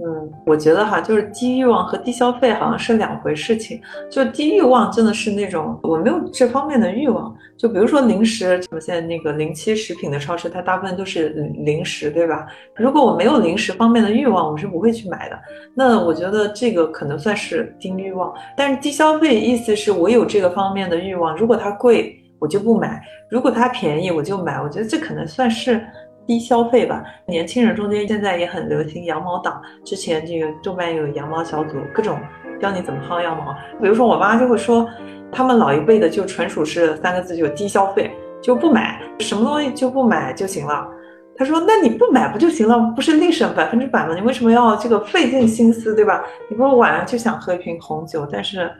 [0.00, 3.80] 嗯，我觉得哈，就是低欲望和低消费好像是两回事情。
[4.08, 7.34] 就低欲望真的是那种我没有这方面的欲望。
[7.56, 11.30] 就比如说零食，我现在那个零七食品的超市，它大部分都是
[11.64, 12.46] 零食，对吧？
[12.76, 15.36] 如果我没有零食方面的欲望，我是不会去买的。
[15.74, 18.32] 那我觉得这个可能算是低欲望。
[18.56, 24.62] 但是低消费意思是我有这个方面的欲望，如果它贵，我就不买；如果它便宜，我就买。
[24.62, 25.84] 我觉得这可能算是。
[26.28, 29.62] 低消费吧，年轻人中间现在也很流行羊毛党。
[29.82, 32.20] 之前这个动漫有羊毛小组，各种
[32.60, 33.50] 教你怎么薅羊毛。
[33.80, 34.86] 比如说我妈就会说，
[35.32, 38.10] 他们老一辈的就纯属是三个字，就低消费，
[38.42, 40.86] 就不买什么东西就不买就行了。
[41.34, 42.78] 她说，那你不买不就行了？
[42.94, 44.14] 不是立省百分之百吗？
[44.14, 46.22] 你为什么要这个费尽心思，对吧？
[46.50, 48.70] 你不是晚上就想喝一瓶红酒，但是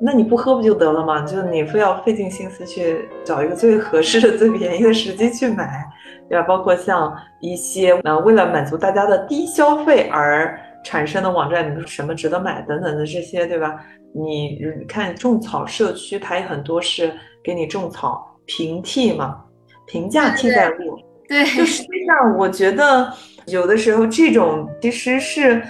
[0.00, 1.22] 那你不喝不就得了吗？
[1.22, 5.84] 就是你非要费尽心思去找一个最合适的、最便宜的时机去买。
[6.28, 6.44] 对吧？
[6.44, 13.76] 包括像一些呃，为了满足大家的低消费而产生的网站，你说什么值得买等等的这些，对吧？
[14.12, 17.12] 你看种草社区，它也很多是
[17.44, 19.40] 给你种草平替嘛，
[19.86, 20.98] 平价替代物。
[21.28, 23.08] 对，就实际上我觉得
[23.46, 25.62] 有的时候这种其实是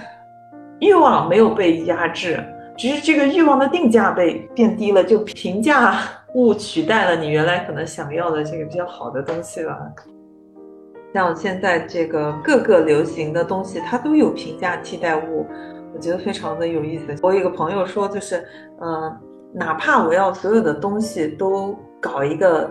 [0.79, 2.43] 欲望没有被压制，
[2.77, 5.97] 只是这个欲望的定价被变低了，就平价
[6.35, 9.75] 物取代了你原来可能想要的这个比较好的东西了。
[11.13, 15.47] 像现在这个各个流行的东西，它都有平价替代物，
[15.93, 17.15] 我觉得非常的有意思。
[17.23, 18.45] 我有个朋友说，就是，
[18.79, 19.17] 嗯，
[19.53, 22.69] 哪怕我要所有的东西都搞一个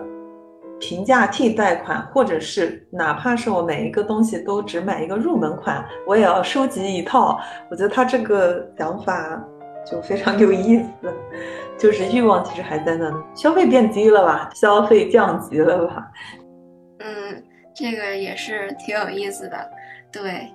[0.79, 7.37] 平价替代款，或者是哪怕是我每一个东西都只买一个入门款，我也要收集一套。
[7.69, 9.43] 我觉得他这个想法
[9.89, 10.89] 就非常有意思，
[11.77, 16.11] 就是欲望其实还在那，消费变低了吧，消费降级了吧，
[16.99, 17.43] 嗯。
[17.79, 19.71] 这个也是挺有意思的，
[20.11, 20.51] 对。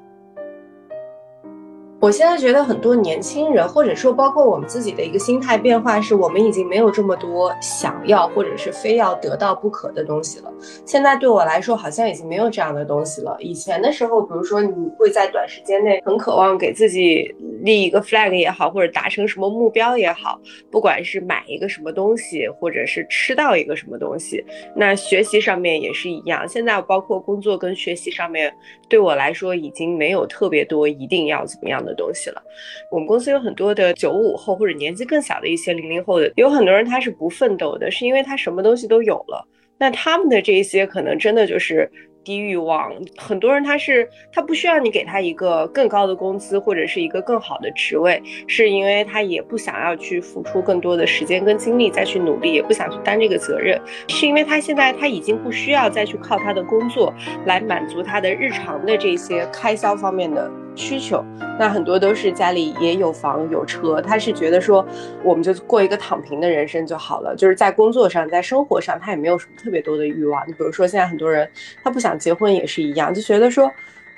[2.02, 10.52] 我现在觉得很多年轻人，或者说包括我们自己的一个心态变化，是我们已经没有这么多想要或者是非要得到不可的东西了。
[10.84, 13.36] 现在对我来说，好像已经没有这样的东西了。
[13.38, 20.40] 以前的时候，比如说你会在短时间内很渴望给自己立一个 flag 也好，或者达成什么目标也好，
[20.72, 26.48] 不管是买一个什么东西，或者是吃到一个什么东西，那学习上面也是一样。
[26.48, 28.52] 现在包括工作跟学习上面，
[28.88, 31.91] 对我来说已经没有特别多一定要怎么样的。
[31.94, 32.42] 东西了，
[32.90, 39.46] 我们公司有很多的九五后或者年纪更小的一些零零后的，有很多人他是不奋斗的，是因为他什么东西都有了。
[39.78, 41.90] 那他们的这些可能真的就是
[42.22, 57.12] 低欲望，很多人他是他不需要你给他一个更高的工资或者是一个更好的职位，是因为他也不想要去付出更多的时间跟精力再去努力，也不想去担这个责任，是因为他现在他已经不需要再去靠他的工作
[57.44, 60.48] 来满足他的日常的这些开销方面的。
[60.74, 61.24] 需求，
[61.58, 64.86] 那很多都是家里也有房有车，他是觉得说，
[65.22, 70.46] 我们就过一个躺平的人生就好了，就是在工作上，在生活上，他也没有什么特别多的欲望。
[70.48, 71.48] 你比如说，现在很多人
[71.82, 73.70] 他不想结婚也是一样，就觉得说。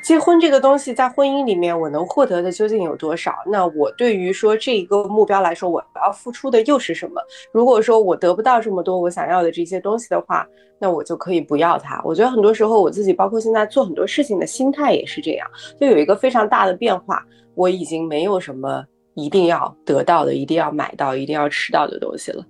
[0.05, 3.35] 结婚这个东西，在婚姻里面，我能获得的究竟有多少？
[3.47, 7.23] 那我对于说这一个目标来说，我要付出的又是什么？
[7.55, 10.47] 如果说我得不到这么多我想要的这些东西的话，
[10.79, 11.99] 那我就可以不要它。
[12.05, 15.49] 我觉得很多时候我自己，包括现在做很多事情的心态也是这样，
[15.81, 17.25] 就有一个非常大的变化。
[17.55, 22.45] 我已经没有什么一定要得到的、一定要买到、一定要吃到的东西了。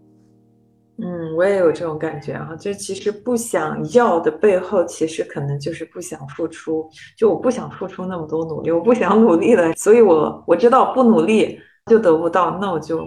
[0.97, 6.89] 嗯，我也有这种感觉啊，就其实不想要的背后，其实可能就是不想付出。
[7.19, 13.05] 就我不想付出那么多努力，我不想努力了，所以我我知道不努力就得不到，那我就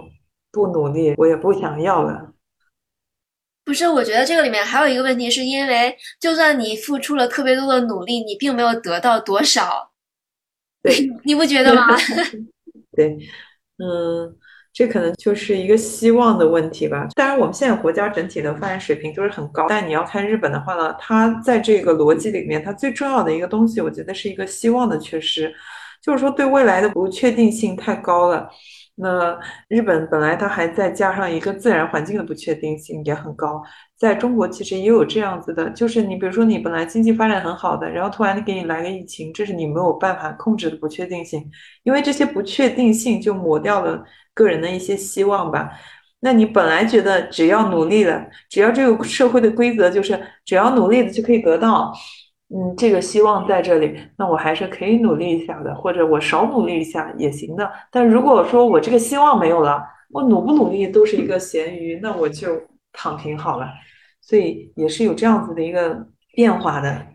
[0.52, 2.30] 不努力，我也不想要了。
[3.64, 9.90] 不是，我觉得这个里面还有一个问题，是因为就算你付出了特别多的努力，你并没有得到多少，
[10.82, 11.86] 对， 你不觉得吗？
[12.92, 13.16] 对，
[13.78, 14.36] 嗯。
[14.72, 17.08] 这可能就是一个希望的问题吧。
[17.14, 25.52] 当然，我们现在国家整体的发展水平都是很高，但你要看日本的话呢，它在这个逻辑里面，它最重要的一个东西，我觉得是一个希望的缺失，
[26.02, 28.48] 就是说对未来的不确定性太高了。
[29.00, 33.62] 那日本本来它还再加上一个自然环境的不确定性也很高。
[33.96, 41.48] 在中国其实也有这样子的，就是你比如说你本来经济发展很好的，然后突然给你来个疫情，这是你没有办法控制的不确定性，
[41.84, 44.02] 因为这些不确定性就抹掉了
[44.38, 45.70] 个人的一些希望吧。
[46.20, 51.92] 那你本来觉得只要努力了，只要这个社会的规则就是只要努力了就可以得到，
[52.48, 57.70] 嗯，这个希望在这里，那我还是可以努力一下的，或者我少努力一下也行的。
[57.90, 62.60] 但如果说我这个希望没有了，我努不努力都是一个咸鱼，那我就
[62.92, 63.66] 躺平好了。
[64.20, 67.06] 所以也是有这样子的一个变化的，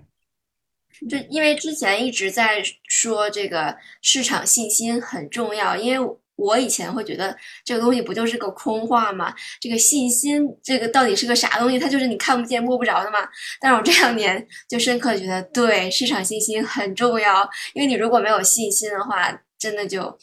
[1.09, 9.33] 就因为之前一直在说这个市场信心很重要，因为我以前会觉得这个东西不就是个空话吗？
[9.61, 11.77] 这个信心这个到底是个啥东西？
[11.77, 13.19] 它就是你看不见摸不着的嘛。
[13.61, 20.17] 但是我这两年就深刻觉得，对市场信心很重要，因为你如果没有信心的话，真的就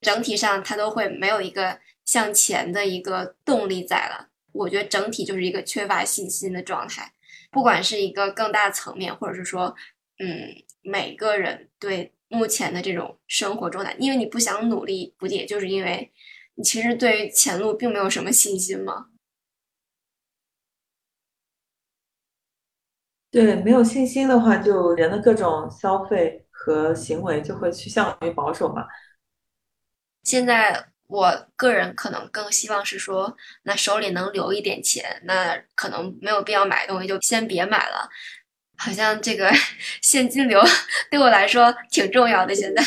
[0.00, 4.28] 整体上它都会没有一个向前的一个动力在了。
[4.52, 7.10] 我觉得整体就是一个缺乏信心的状态，
[7.50, 9.74] 不管是一个更大层面，或者是说，
[10.18, 10.50] 嗯，
[10.82, 16.12] 每个人对目前的这种生活状态，因为你不想努力，不也就是因为
[16.54, 19.06] 你其实对于前路并没有什么信心吗？
[23.30, 28.86] 对，没有信心的话，就人的各种消费和行为就会趋向于保守嘛。
[30.22, 30.88] 现在。
[31.08, 38.08] 我个人可能更希望是说，那手里能留一点钱，那可能没有必要买东西，就先别买了。
[38.76, 39.50] 好像这个
[40.02, 40.60] 现金流
[41.10, 42.54] 对我来说挺重要的。
[42.54, 42.82] 现在，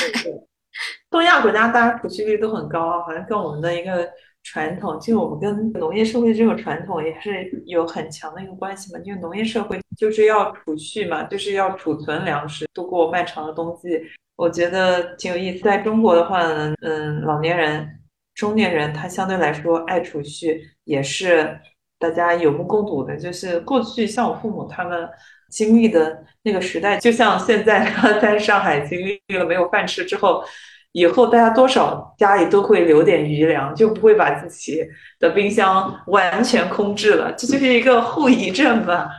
[1.09, 4.09] 东亚国家大家储蓄率都很高，好像跟我们的一个
[4.43, 8.99] 传统，就我们跟农业社会这种传统也是有很强的一个关系嘛。
[9.03, 14.01] 因为农业社会就是要储蓄嘛，就是要储存粮食度过漫长的冬季。
[14.35, 15.63] 我觉得挺有意思。
[15.63, 16.41] 在中国的话，
[16.81, 17.89] 嗯，老年人。
[18.35, 21.57] 中年人他相对来说爱储蓄，也是
[21.97, 23.15] 大家有目共睹的。
[23.15, 25.09] 就是过去像我父母他们
[25.55, 30.43] 经历的那个时代，就像现在他 在上海经历了没有饭吃之后，
[30.91, 34.85] 以后大家多少家里都会留点余粮，就不会把自己
[35.17, 37.31] 的冰箱完全空置了。
[37.37, 39.09] 这就是一个后遗症吧。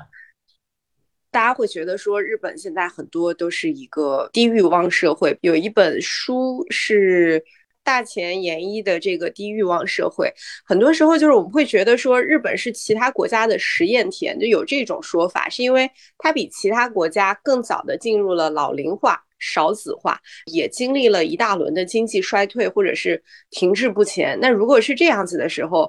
[1.31, 5.37] 大家会觉得说日本现在很多都是一个低欲望社会。
[5.40, 7.42] 有一本书是。
[7.87, 10.29] 大前研一的这个低欲望社会，
[10.64, 20.18] 很多时候就是我们会觉得说日本是其他国家的实验田，就有这种说法，是因为它比其他国家更早的进入了老龄化、少子化，
[20.53, 24.37] 也经历了一大轮的经济衰退或者是停滞不前。
[24.40, 25.88] 那如果是这样子的时候，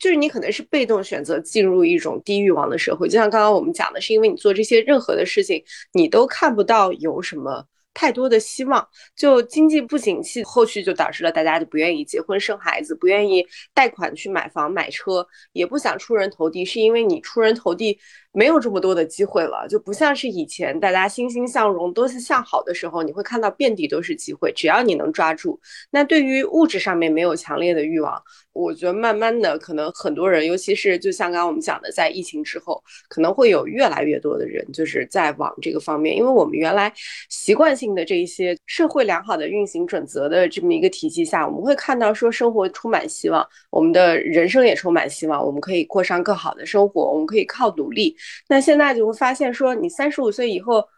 [0.00, 7.64] 就是你可能是被动选择进入一种低欲望的社会，就像刚刚我们讲的，是因为你做这些任何的事情，你都看不到有什么。
[7.94, 13.44] 太多的希望，就经济不景气，后续就导致了大家就不愿意结婚生孩子，不愿意
[13.74, 17.98] 贷款去买房买车，也不想出人头地，是因为你出人头地
[18.32, 25.58] 没有这么多的机会了，就不像是以前大家欣欣向荣都是向好的时候，你会看到遍地都是机会，只要你能抓住。
[25.90, 28.22] 那对于物质上面没有强烈的欲望，
[28.52, 36.92] 我觉得慢慢的，可能很多人，尤其是就像刚刚我们讲的，在疫情之后，可能会有越来越多的人就是在往这个方面，因为我们原来
[37.30, 48.14] 习惯性的这一些社会良好的运行准则的这么一个体系下，我们会看到说生活充满希望，我们的人生也充满希望，我们可以过上更好的生活，我们可以靠努力。
[48.48, 50.88] 那现在就会发现说，你三十五岁以后。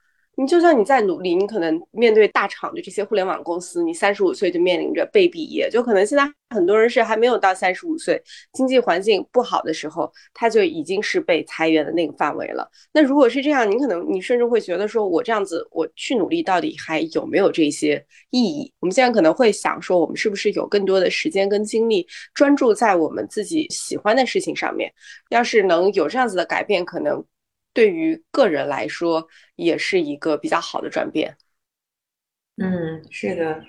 [0.41, 5.69] 你就算你再努力，你可能面对大厂的这些互联网公司，你三十五岁就面临着被毕业。
[5.71, 8.19] 就可能现在很多人是还没有到三十五岁，
[8.55, 12.67] 经济环境不好的时候，他就已经是被裁员的那个范围了。
[12.91, 18.73] 那如果是这样，你可能你甚至会觉得说，我这样子我去努力，到底还有没有这些意义？
[18.81, 24.91] 我们现在可能会想说，我们是不是有更多的时间跟精力专注在我们自己喜欢的事情上面？
[25.29, 27.23] 要是能有这样子的改变，可能。
[27.73, 31.37] 对于个人来说，也是一个比较好的转变。
[32.57, 33.63] 嗯，是的。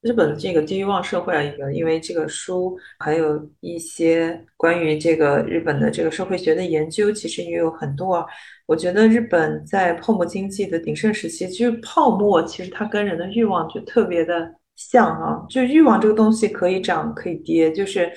[0.00, 8.24] 日本的这个低欲望社会啊，一个因为这个书还有一些关于这个日本的这个社会学的研究，其实也有很多。
[8.66, 18.10] 我觉得日本在泡沫经济的鼎盛时期，其实泡沫其实它跟人的欲望就特别的像啊，就欲望这个东西可以涨可以跌，就是。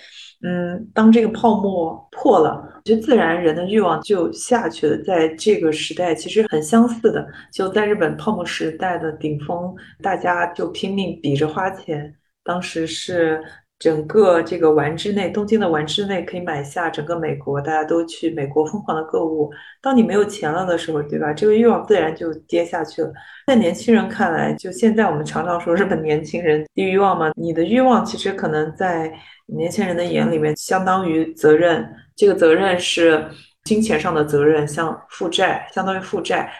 [0.44, 4.98] 嗯，当这个泡沫破了，就自然人的欲望就下去了。
[5.04, 7.24] 在这个时代，其实很相似的。
[7.52, 12.16] 就在日本泡沫时代的顶峰，大家就拼命比着花钱。
[12.44, 13.40] 当时是。
[13.82, 19.50] 整个这个丸之内，东京的丸之内可以买下整个美国，大家都去美国疯狂的购物。
[19.82, 21.34] 当你没有钱了的时候，对吧？
[21.34, 23.12] 这个欲望自然就跌下去了。
[23.48, 29.12] 在年轻人看来，就现在我们常常说日本年轻人低欲望嘛，你的欲望其实可能在
[29.48, 31.84] 年轻人的眼里面相当于责任。
[32.16, 33.26] 这个责任是
[33.64, 36.54] 金钱上的责任，像负债，相当于负债。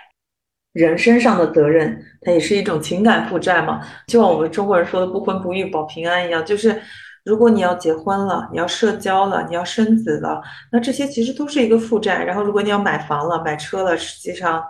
[0.74, 3.80] 人身上的责任，它也是一种情感负债嘛。
[4.08, 6.82] 就像我们中国人说的“不婚不育保平安”一样，就是。
[7.24, 10.42] 如果你要结婚了，你要社交了，你要生子了，
[10.72, 12.24] 那这些其实都是一个负债。
[12.24, 14.64] 然后，如果你要买房了、买车了，实际上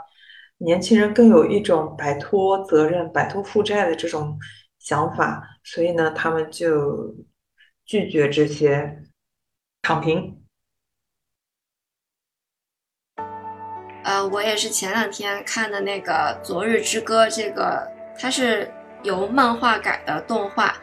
[0.58, 4.38] 年轻人更有一种摆脱责任、摆脱负债的这种
[4.80, 7.16] 想法，所以呢，他们就
[7.86, 9.02] 拒绝这些
[9.82, 10.38] 躺平。
[14.04, 17.88] 呃，我也是前两天看的那个《昨日之歌》，这个
[18.20, 18.70] 它是
[19.04, 20.76] 由漫画改的动画。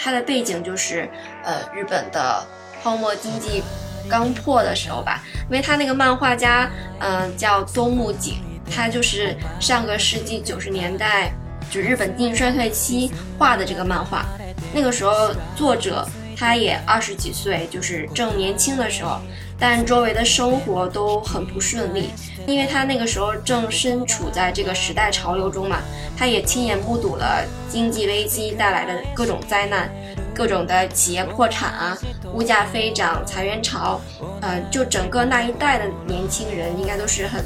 [0.00, 1.08] 它的背景就是，
[1.44, 2.46] 呃，日本的
[2.80, 3.62] 泡沫经济
[4.08, 6.70] 刚破的时候吧，因为他那个漫画家，
[7.00, 8.36] 嗯，叫东木景，
[8.70, 11.32] 他就是上个世纪九十年代，
[11.68, 14.24] 就日本经济衰退期画的这个漫画。
[14.72, 19.20] 那个时候作者他也二十几岁，就是正年轻的时候，
[19.58, 22.10] 但周围的生活都很不顺利，
[22.46, 25.78] 因为他那个时候正身处在这个时代潮流中嘛。
[26.16, 29.88] 他也亲眼目睹了经济危机带来的各种灾难，
[30.34, 31.96] 各种的企业破产啊，
[32.32, 34.00] 物价飞涨，裁员潮，
[34.40, 37.44] 呃，就整个那一代的年轻人应该都是很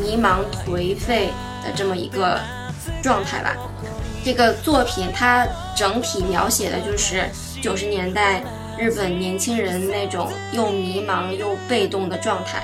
[0.00, 1.28] 迷茫颓废
[1.62, 2.40] 的这么一个
[3.02, 3.54] 状态吧。
[4.24, 5.46] 这个作品它
[5.76, 7.28] 整体描写的就是
[7.62, 8.42] 九十年代
[8.78, 12.62] 日本年轻人那种又迷茫又被动的状态，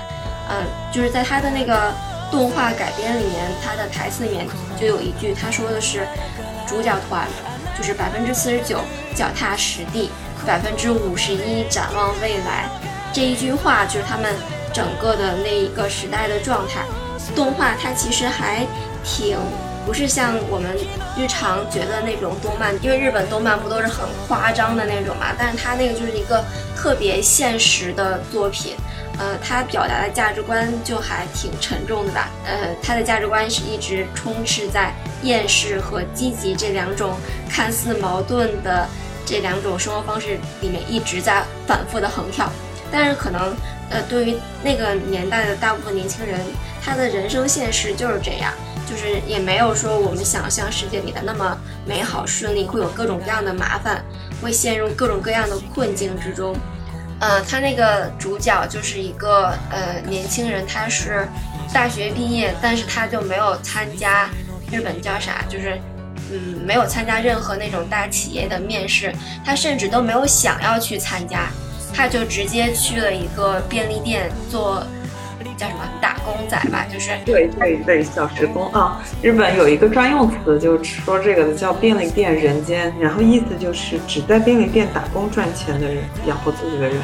[0.49, 1.91] 嗯，就是在他的那个。
[2.31, 6.07] 动画改编里面，他的台词里面就有一句，他说的是，
[6.65, 7.27] 主角团
[7.77, 8.79] 就是百分之四十九
[9.13, 10.09] 脚踏实地，
[10.43, 12.67] 百分之五十一展望未来。
[13.13, 14.33] 这一句话就是他们
[14.73, 16.81] 整个的那一个时代的状态。
[17.35, 18.65] 动画它其实还
[19.03, 19.37] 挺
[19.85, 20.75] 不是像我们
[21.17, 26.43] 日常觉得那种动漫，因为日本动漫不都是很夸张的那种嘛，但是它那个就是一个
[26.75, 28.75] 特别现实的作品。
[29.19, 32.31] 呃，他表达的价值观就还挺沉重的吧？
[32.47, 37.15] 呃，他的价值观是一直充斥在厌世和积极这两种
[37.47, 38.87] 看似矛盾的
[39.23, 42.51] 这两种生活方式里面一直在反复的横跳。
[42.91, 43.55] 但是可能，
[43.91, 46.39] 呃，对于那个年代的大部分年轻人，
[46.81, 48.51] 他的人生现实就是这样，
[48.89, 54.03] 就是也没有说我们想象世界里的那么美好顺利，会有各种各样的麻烦，
[54.41, 56.55] 会陷入各种各样的困境之中。
[57.19, 61.27] 呃，他那个主角就是一个呃年轻人，他是
[61.73, 64.29] 大学毕业，但是他就没有参加
[64.69, 65.79] 日本叫啥，就是
[66.31, 69.13] 嗯没有参加任何那种大企业的面试，
[69.45, 71.47] 他甚至都没有想要去参加，
[71.93, 74.85] 他就直接去了一个便利店做。
[75.63, 79.01] 叫什么打工仔吧，就是对对对，小时工啊。
[79.21, 86.97] 日本有一个专用词，就是说这个的叫便利店人间，然后意思就是只在便利店打工赚钱的人，养活自己的人。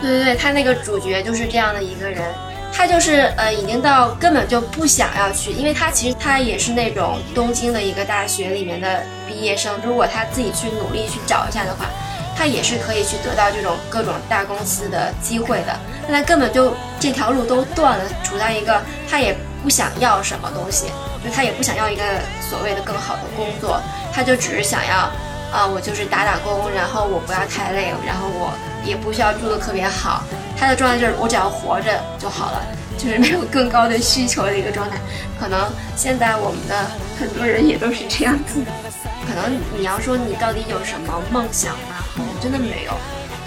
[0.00, 2.20] 对对对，他那个主角就是这样的一个人，
[2.72, 11.86] 他就是呃已经到根本就不想要去，因为他其实他也是那种东京的一个大学里面的毕业生，如果他自己去努力去找一下的话，
[12.36, 15.78] 他也是可以去得到这种各种大公司的机会的。
[16.06, 20.86] 但他根本就这条路都断了，处在一个他也不想要什么东西，
[21.24, 22.02] 就他也不想要一个
[22.50, 23.80] 所谓的更好的工作，
[24.12, 25.10] 他就只是想要，
[25.50, 28.52] 啊，我就是打打工，然后我不要太累，然后我
[28.84, 30.22] 也不需要住的特别好。
[30.56, 32.62] 他的状态就是我只要活着就好了。
[32.96, 34.96] 就是没有更高的需求的一个状态，
[35.38, 36.86] 可能现在我们的
[37.18, 38.62] 很多人也都是这样子。
[39.26, 42.04] 可能你要说你到底有什么梦想吗？
[42.16, 42.92] 好像真的没有。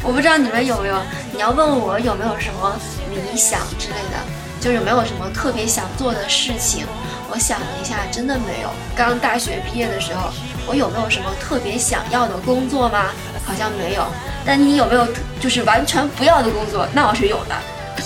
[0.03, 0.97] 我不知道你们有没有。
[1.33, 2.79] 你要问我有没有什么
[3.11, 4.17] 理想之类的，
[4.59, 6.85] 就有没有什么特别想做的事情？
[7.29, 8.69] 我想了一下，真的没有。
[8.95, 10.31] 刚大学毕业的时候，
[10.65, 13.05] 我有没有什么特别想要的工作吗？
[13.45, 14.05] 好像没有。
[14.45, 15.05] 但你有没有
[15.39, 16.87] 就是完全不要的工作？
[16.93, 17.55] 那我是有的。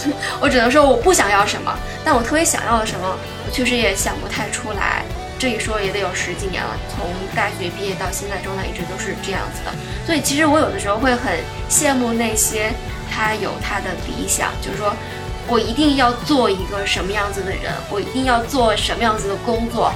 [0.40, 1.74] 我只能说我不想要什么，
[2.04, 5.04] 但我特别想要的什么，我确实也想不太出来。
[5.40, 9.72] 这一说也得有十几年了，从大学毕业到现在状态一直都是这样子的。
[10.06, 11.34] 所以其实我有的时候会很
[11.68, 12.72] 羡慕那些
[13.12, 14.94] 他有他的理想，就是说
[15.48, 19.92] 我一定要做一个什么样子的人，我一定要做什么样子的工作，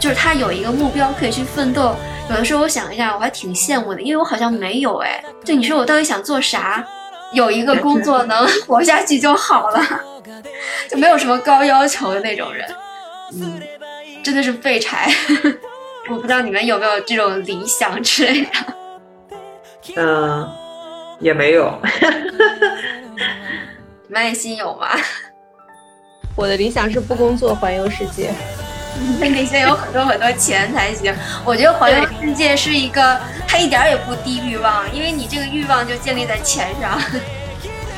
[0.00, 1.94] 就是他有一个目标可以去奋斗。
[2.28, 5.22] 有的时候我想一下，我还挺羡慕的，因为我好像没有哎。
[5.44, 6.84] 就你说我到底想做啥？
[7.32, 9.84] 有一个工作能活下去就好了，
[10.88, 12.66] 就没有什么高要求的那种人，
[13.34, 13.62] 嗯，
[14.22, 15.10] 真的是废柴。
[16.10, 18.48] 我不知道你们有没有这种理想之类的。
[19.96, 20.48] 嗯，
[21.20, 21.80] 也没有。
[24.08, 24.88] 麦心有吗？
[26.36, 28.32] 我的理想是不工作环游世界。
[29.18, 31.14] 那得先有很多很多钱才行。
[31.44, 37.00] 我觉得环游世界是一个，它一点也不低欲望，因为你这个欲望就建立在钱上。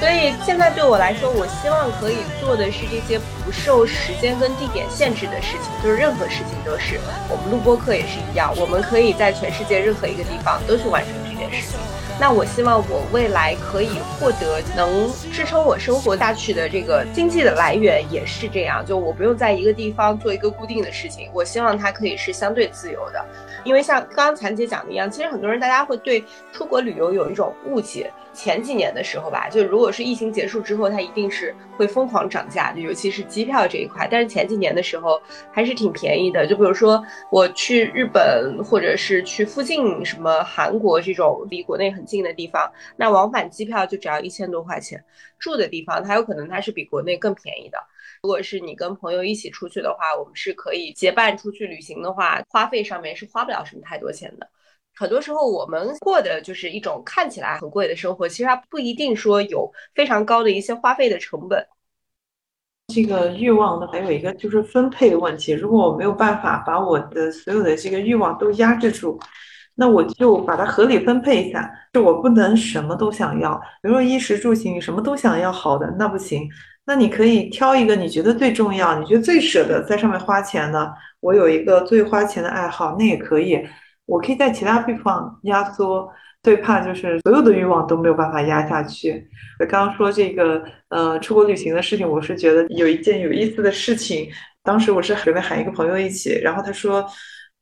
[0.01, 7.01] 所以现在对我来说，我希望可以做的是这些不受时间跟地点限制的事情，就是任何事情都是。
[7.29, 11.79] 我们录播课也是一样，我们可以在全世界任何一个地方都去完成这件事情。
[12.21, 23.25] 那我希望我未来可以获得能支撑我生活下去的这个经济的来源也是这样，就我不用在一个地方做一个固定的事情，我希望它可以是相对自由的。
[23.65, 28.13] 因为像刚刚残姐讲的一样，其实很多人大家会对出国旅游有一种误解。
[28.35, 34.09] 前几年的时候吧，就如果是疫情结束之后，它一定是会疯狂涨价，就尤其是机票这一块。
[34.11, 35.21] 但是前几年的时候
[35.53, 36.47] 还是挺便宜的。
[36.47, 45.03] 就比如说我去日本，或者是去附近什么韩国这种离国内很近的地方，那往返机票就只要一千多块钱。
[45.39, 47.79] 住的地方它有可能它是比国内更便宜的。
[48.23, 54.49] 如果是你跟朋友一起出去的话，我们是可以结伴出去旅行的话，花费上面是花不了什么太多钱的。
[54.97, 61.67] 很多时候我们过的就是一种看起来很贵的生活，其实它不一定说有非常高的一些花费的成本。
[62.95, 65.53] 这个欲望呢，还有一个就是分配问题。
[65.53, 69.19] 如果我没有办法把我的所有的这个欲望都压制住，
[69.75, 71.69] 那我就把它合理分配一下。
[71.93, 76.49] 就我不能什么都想要，比如说衣食住行什么都想要好的，那不行。
[76.85, 80.95] 那你可以挑一个你觉得最重要、你觉得最舍得在上面花钱的。
[81.21, 83.59] 我有一个最花钱的爱好，那也可以。
[84.07, 86.09] 我可以在其他地方压缩，
[86.43, 89.29] 最怕就是所有的欲望都没有办法压下去。
[89.59, 94.29] 我刚刚说这个呃出国旅行的事情，我是觉得有一件有意思的事情。
[94.63, 97.05] 当时我是准备喊一个朋友一起，然后他说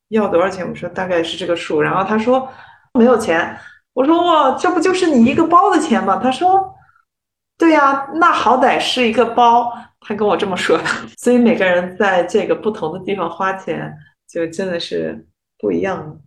[0.09, 0.67] 要多少钱？
[0.67, 1.81] 我说大概是这个数。
[1.81, 2.47] 然后他说
[2.93, 3.57] 没有钱。
[3.93, 6.19] 我说哇，这不就是你一个包的钱吗？
[6.23, 6.73] 他说
[7.57, 9.71] 对呀，那好歹是一个包。
[10.05, 10.83] 他跟我这么说的。
[11.17, 13.93] 所以每个人在这个不同的地方花钱，
[14.27, 15.25] 就真的是
[15.59, 16.19] 不一样。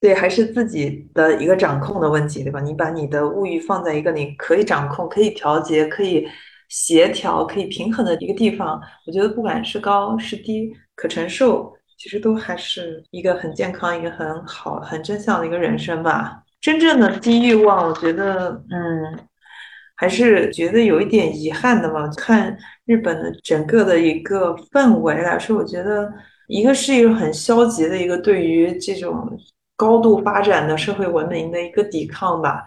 [0.00, 2.58] 对，还是自己的一个掌控的问题，对吧？
[2.60, 6.26] 你把你的物欲放在一个你可以掌控、可以调节、可以
[6.70, 16.42] 协调、可以平衡的一个地方，我觉得不管是高是低，可承受，其实都还是一个很健康、一个很好、很正向的一个人生吧。
[16.62, 19.18] 真正的低欲望，我觉得，嗯，
[19.96, 22.08] 还是觉得有一点遗憾的嘛。
[22.16, 26.10] 看日本的整个的一个氛围来说，我觉得
[26.48, 29.38] 一个是一个很消极的一个对于这种。
[29.80, 32.66] 高度发展的社会文明的一个抵抗吧，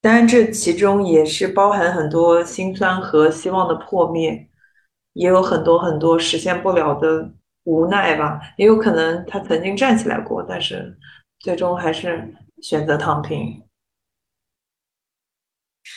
[0.00, 4.50] 当然这其中也是包含很多心酸和希望的破灭，
[5.12, 7.32] 也有很多很多实现不了的
[7.62, 10.98] 无奈吧，也有可能他曾经站起来过，但是
[11.38, 13.62] 最终还是选择躺平。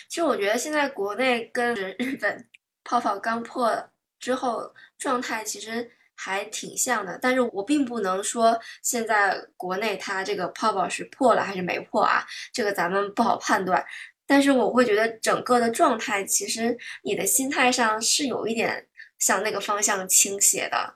[0.09, 2.47] 其实我觉得现在国内跟日本
[2.83, 3.89] 泡泡刚破
[4.19, 5.89] 之后状态其实。
[6.15, 13.83] 还挺像的，但是我并不能说现在国内它这个泡泡是破了还是没破啊，这个咱们不好判断。
[14.25, 18.87] 但是我会觉得整个的状态，其实你的心态上是有一点
[19.19, 20.95] 向那个方向倾斜的。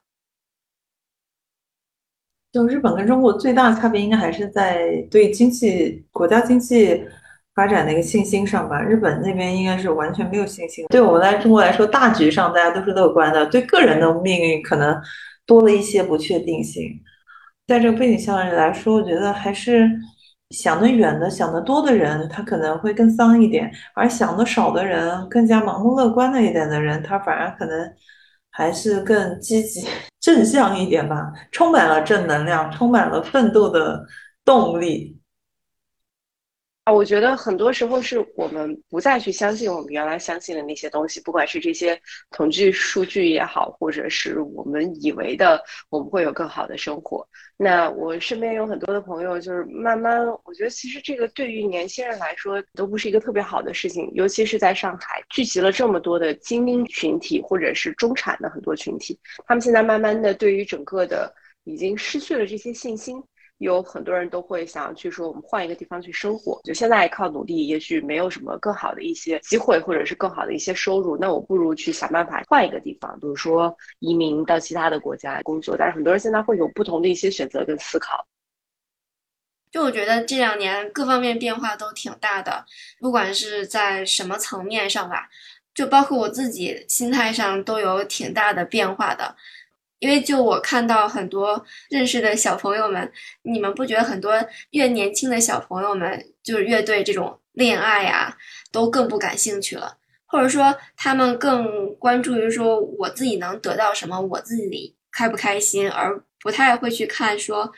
[2.53, 7.05] 就日本跟中国最大的差别，应该还是在对经济、国家经济
[7.58, 8.82] 发展的一个信心上吧。
[8.82, 10.86] 日本那边应该是完全没有信心。
[10.89, 14.95] 对我们来中国来说，大局上大家都是乐观的，对个人的命运可能
[15.45, 16.84] 多了一些不确定性。
[17.68, 19.89] 在这个背景下来说，我觉得还是
[20.51, 27.91] 想得远的、想得多的人，他可能会更丧一点；而想得少的人，更加盲目乐观的一点的人，他反而可能。
[28.49, 29.88] 还是更积极、
[30.20, 34.03] 正向一点吧，充满了正能量，充满了奋斗的
[34.43, 35.16] 动力。
[36.88, 42.00] 啊，我觉得很多时候是我们不再去相信我们原来相信的那些东西，不管是这些
[42.32, 47.28] 统计数据也好，或者是我们以为的我们会有更好的生活。
[47.58, 61.36] 那我身边有很多的朋友，就是慢慢，我觉得其实这个对于年轻人来说都不是一个特别好的事情，尤其是在上海聚集了这么多的精英群体，或者是中产的很多群体，他们现在慢慢的对于整个的
[61.66, 63.22] 已经失去了这些信心。
[63.60, 66.62] 有很多人都会想去说，我们换一个地方去生活。
[66.64, 71.18] 就现在靠努力，也许没有什么更好的一些机会，或者是更好的一些收入。
[71.18, 75.76] 那我不如去想办法换一个地方，比如说移民到其他的国家工作。
[75.76, 78.26] 但是很多人现在会有不同的一些选择跟思考。
[79.72, 82.66] 就我觉得这两年各方面变化都挺大的，
[82.99, 85.28] 不管是在什么层面上吧，
[85.74, 89.36] 就包括我自己心态上都有挺大的变化的。
[90.00, 94.34] 因为就我看到很多认识的小朋友们，你们不觉得很多
[94.72, 98.38] 越年轻的小朋友们就是越对这种恋爱呀
[98.72, 107.72] 都更不感兴趣了，或者说他们更关注于说我自己能得到什么，我自己开不开心，而不太会去看说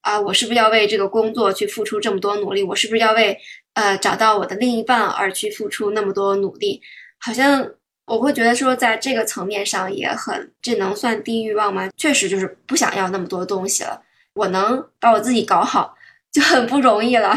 [0.00, 3.38] 啊我是不是要为这个工作去付出这么多努力，我是不是要为
[3.74, 6.82] 呃找到我的另一半而去付出那么多努力，
[7.20, 7.70] 好像。
[8.10, 11.88] 我会觉得说，在这个层面上也很，这能算低欲望吗？
[11.96, 14.02] 确实就是不想要那么多东西了。
[14.34, 15.94] 我能把我自己搞好，
[16.32, 17.32] 就很不容易了。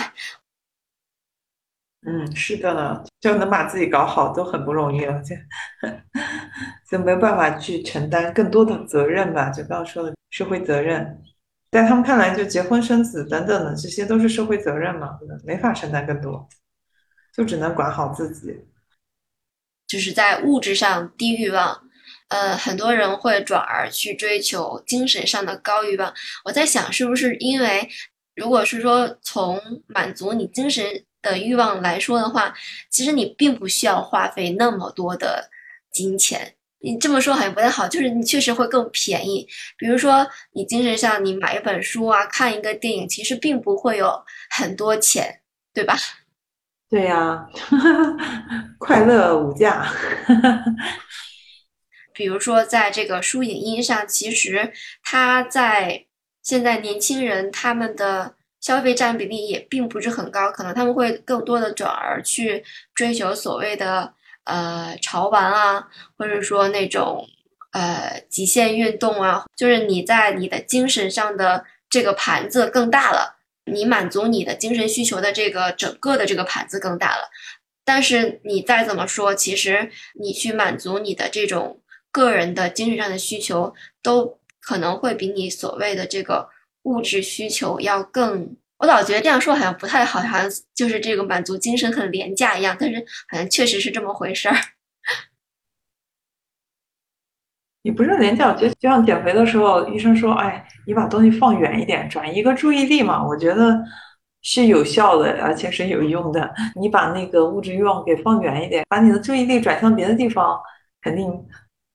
[2.07, 5.35] 嗯，是的呢，就能把自己搞好都很不容易了，就
[6.89, 9.51] 就没办法去承担更多的责任吧？
[9.51, 11.21] 就刚刚说的社会责任，
[11.69, 16.49] 在他们看来，就结婚生子等等的这些都是社会责任嘛，没法承担更多，
[17.31, 18.65] 就只能管好自己。
[19.93, 21.79] 就是在物质上低欲望，
[22.29, 26.11] 呃，很多人会转而去追求精神上的高欲望。
[26.45, 27.87] 我在想，是不是因为，
[28.35, 30.83] 如果是说从满足你精神
[31.21, 32.55] 的欲望来说的话，
[32.89, 35.51] 其实你并不需要花费那么多的
[35.91, 36.55] 金钱。
[36.79, 39.47] 你这么说好像不太好，就是你确实会更便宜。
[39.77, 44.11] 比如说，你精神上你买一本书啊，看一个电影，其实并不会有
[44.49, 45.41] 很多钱，
[45.71, 45.95] 对吧？
[46.93, 47.47] 对呀，
[48.77, 49.83] 快乐无价。
[52.13, 54.71] 比如说，在这个书影音上，其实
[55.01, 56.05] 它在
[56.43, 62.63] 现在年轻人他们的消费占比例也并不是很高，可能他们会更多的转而去
[62.93, 64.13] 追求所谓的
[64.43, 67.27] 呃潮玩啊，或者说那种
[67.71, 73.32] 呃极限运动啊，就是你在你的精神上的这个盘子更大了。
[73.65, 77.29] 你满足你的精神需求的这个整个的这个盘子更大了，
[77.85, 79.89] 但是你再怎么说，其实
[80.19, 86.49] 你去满足你的这种个人的精神上的需求，都可能会比你所谓的这个
[86.83, 88.55] 物质需求要更。
[88.77, 92.99] 我老觉得这样说好像不太好，好像就是这个满足精神很廉价一样，但是
[93.29, 94.55] 好像确实是这么回事儿。
[97.83, 103.77] 也不是廉价，我觉得就像减肥的时候，医生说：“哎，你把东西放远一点，转移个注意力嘛。”我觉得
[104.41, 106.51] 是有效的，而且是有用的。
[106.75, 110.59] 你把那个物质欲望给放远一点，把你的注意力转向别的地方，
[111.01, 111.29] 肯定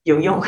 [0.03, 0.39] 有用。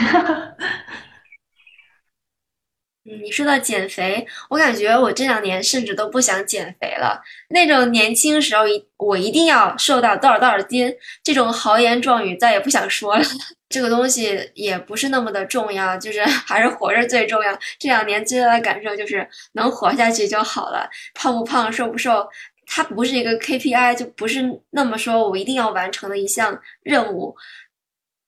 [3.03, 7.19] 嗯，你说到减肥，我感觉我这两年甚至都不想减肥了。
[7.49, 10.93] 那种年轻时候一我一定要瘦到多少多少斤，
[11.23, 13.23] 这种豪言壮语再也不想说了。
[13.69, 17.57] 这个东西也不是那么的重要，就是 还是活着最重要。
[17.79, 20.87] 这两年最大的感受就是能活下去就好了。
[21.15, 22.29] 胖不胖，瘦不瘦，
[22.67, 27.35] 它不是一个 KPI，就不是那么说我一定要完成的一项任务。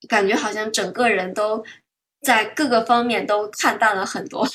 [0.10, 1.64] 感觉好像整个人都。
[2.24, 4.48] 在各个方面都看淡了很多，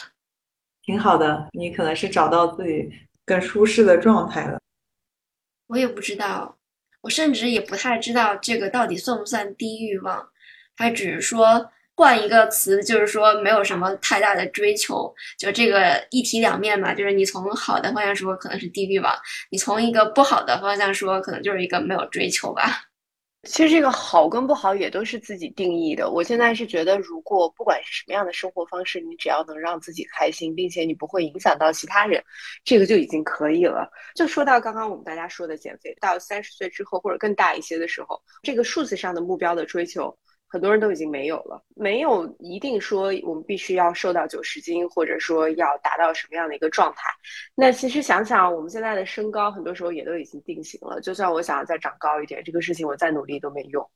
[0.83, 1.49] 挺好的。
[1.53, 2.91] 你可能是找到自己
[3.25, 4.59] 更舒适的状态了。
[5.67, 6.57] 我也不知道，
[7.03, 10.31] 我甚至也不太知道这个到底算不算低欲望。
[10.77, 16.95] 他只是说换一个词，就是说没有什么太大的追求，就这个一体两面嘛。
[16.95, 19.13] 就是你从好的方向说，可能是低欲望；
[19.51, 22.88] 你从一个不好的方向说，可能就是一个没有追求吧。
[23.45, 26.11] 其实这个好跟不好也都是自己定义的。
[26.11, 32.23] 我现在是觉得，如果不管是什么样的生活方式，你只要能让自己开心，并且你不会影响到其他人，
[32.65, 33.89] 这个就已经可以了。
[34.15, 40.17] 就说到刚刚我们大家说的减肥，到三十岁之后或者更大一些的时候，这个数字上的目标的追求。
[40.51, 47.03] 很多人都已经没有了，没有一定说我们必须要瘦到九十斤，或者说要达到什么样的一个状态。
[47.55, 50.99] 那其实想想，我们现在的身高，很多时候也都已经定型了。
[51.03, 53.87] 就算我想要再长高一点，这个事情我再努力都没用。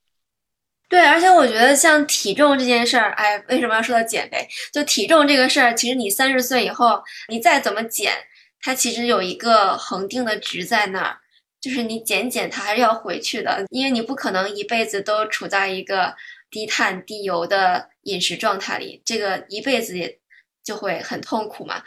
[0.90, 4.46] 对，而且我觉得像体重这件事儿，哎，为什么要说到减肥？
[4.74, 8.12] 就体重这个事儿，其实你三十岁以后，你再怎么减，
[8.61, 11.16] 它其实有一个恒定的值在那儿，
[11.62, 16.14] 就是你减减，它还是要回去的，因为你不可能一辈子都处在一个。
[16.53, 20.20] 低碳低油的饮食状态里，这个一辈子也
[20.62, 21.82] 就会很痛苦嘛。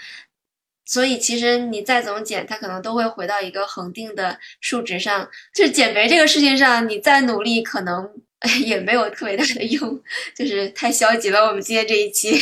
[0.85, 5.29] 所以其实你再怎么减，它可能都会回到一个恒定的数值上。
[5.53, 8.07] 就是减肥这个事情上，你再努力，可能
[8.65, 10.01] 也没有特别大的用，
[10.35, 11.45] 就是太消极了。
[11.47, 12.39] 我们今天这一期，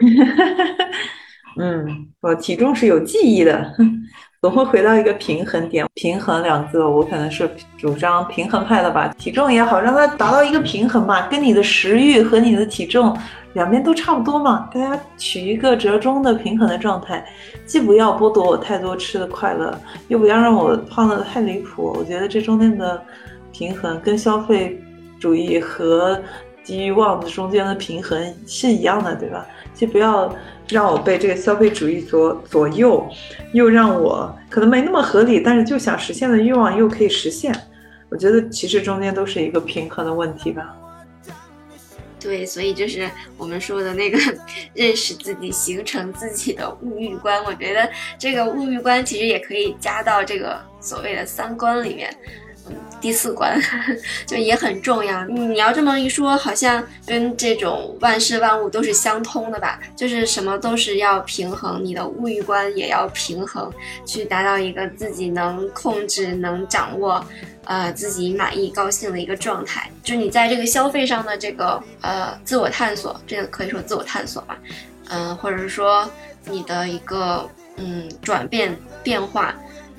[1.60, 3.74] 嗯，我体重是有记忆的。
[4.44, 5.86] 总会回到一个平衡点。
[5.94, 9.08] 平衡两个，我可能是主张平衡派的吧。
[9.16, 13.16] 体重也好，让它达到一个平衡嘛，跟你的食欲和你的体重
[13.54, 17.24] 两边都差不多嘛，大家取一个折中的平衡的状态，
[17.64, 19.74] 既不要剥夺我太多吃的快乐，
[20.08, 21.96] 又不要让我胖的太离谱。
[21.98, 23.02] 我觉得这中间的
[23.50, 24.78] 平衡，跟消费
[25.18, 26.20] 主义和
[26.62, 29.46] 低欲望的中间的平衡是一样的，对吧？
[29.72, 30.30] 既不要。
[30.68, 33.08] 让我被这个消费主义左左右，
[33.52, 37.54] 又让我可能没那么合理，但是就想实现的欲望又可以实现。
[38.08, 40.74] 我觉得其实中间都是一个平衡的问题吧。
[42.20, 44.18] 对，所以就是我们说的那个
[44.72, 47.44] 认识自己、形成自己的物欲观。
[47.44, 47.86] 我觉得
[48.18, 52.16] 这个物欲观其实也可以加到这个所谓的三观里面。
[53.04, 53.60] 第四关
[54.24, 55.26] 就也很重要。
[55.26, 59.78] 你要这么一说，好像跟这种万事万物都是相通的吧？
[59.94, 63.70] 就是什么都是要平衡，你的物欲观也要平衡，
[64.06, 67.22] 去达到一个自己能控制、能掌握，
[67.64, 69.90] 呃，自己满意、高兴的一个状态。
[70.02, 74.58] 就你在这个消费上的这个呃自我探索，这个可以说自我探索吧，
[75.10, 76.08] 嗯，或者是说
[76.46, 77.46] 你的一个
[77.76, 79.54] 嗯转变变化，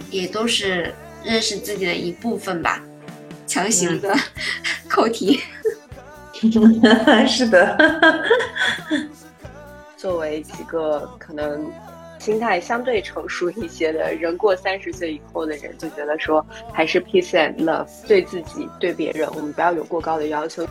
[0.10, 0.92] 也都是。
[1.28, 2.80] 认识自己的一部分吧，
[3.46, 4.14] 强行的
[4.90, 5.42] 扣题。
[7.28, 7.78] 是的，
[9.98, 11.66] 作为几个可能
[12.20, 20.68] 心态相对成熟一些的人，过三十岁以后的人，就觉得说还是 peace and love，对自己对别人，我们不要有过高的要求。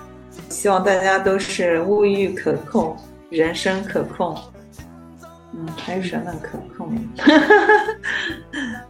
[0.49, 2.97] 希望大家都是物欲可控，
[3.31, 4.37] 人生可控。
[5.57, 6.93] 嗯，还有什么可控？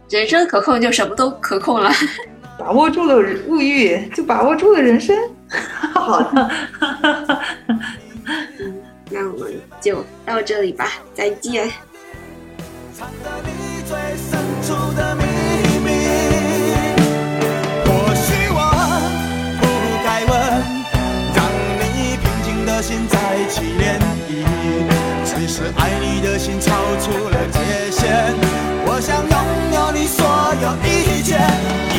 [0.09, 1.91] 人生可控就什么都可控了。
[2.57, 5.15] 把握住了物欲，就把握住了人生。
[5.93, 6.51] 好的，
[9.09, 11.71] 那我们就到这里吧，再见。
[25.47, 28.33] 是爱你的心超出了界限，
[28.87, 29.35] 我想拥
[29.73, 30.25] 有你所
[30.59, 31.94] 有一切。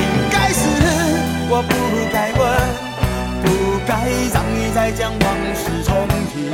[1.58, 1.72] 我不
[2.12, 2.44] 该问，
[3.42, 3.48] 不
[3.86, 3.90] 该
[4.30, 6.52] 让你再将往事重提。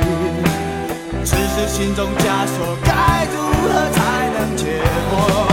[1.25, 3.35] 只是心中枷锁，该如
[3.67, 4.79] 何才能解
[5.09, 5.52] 脱？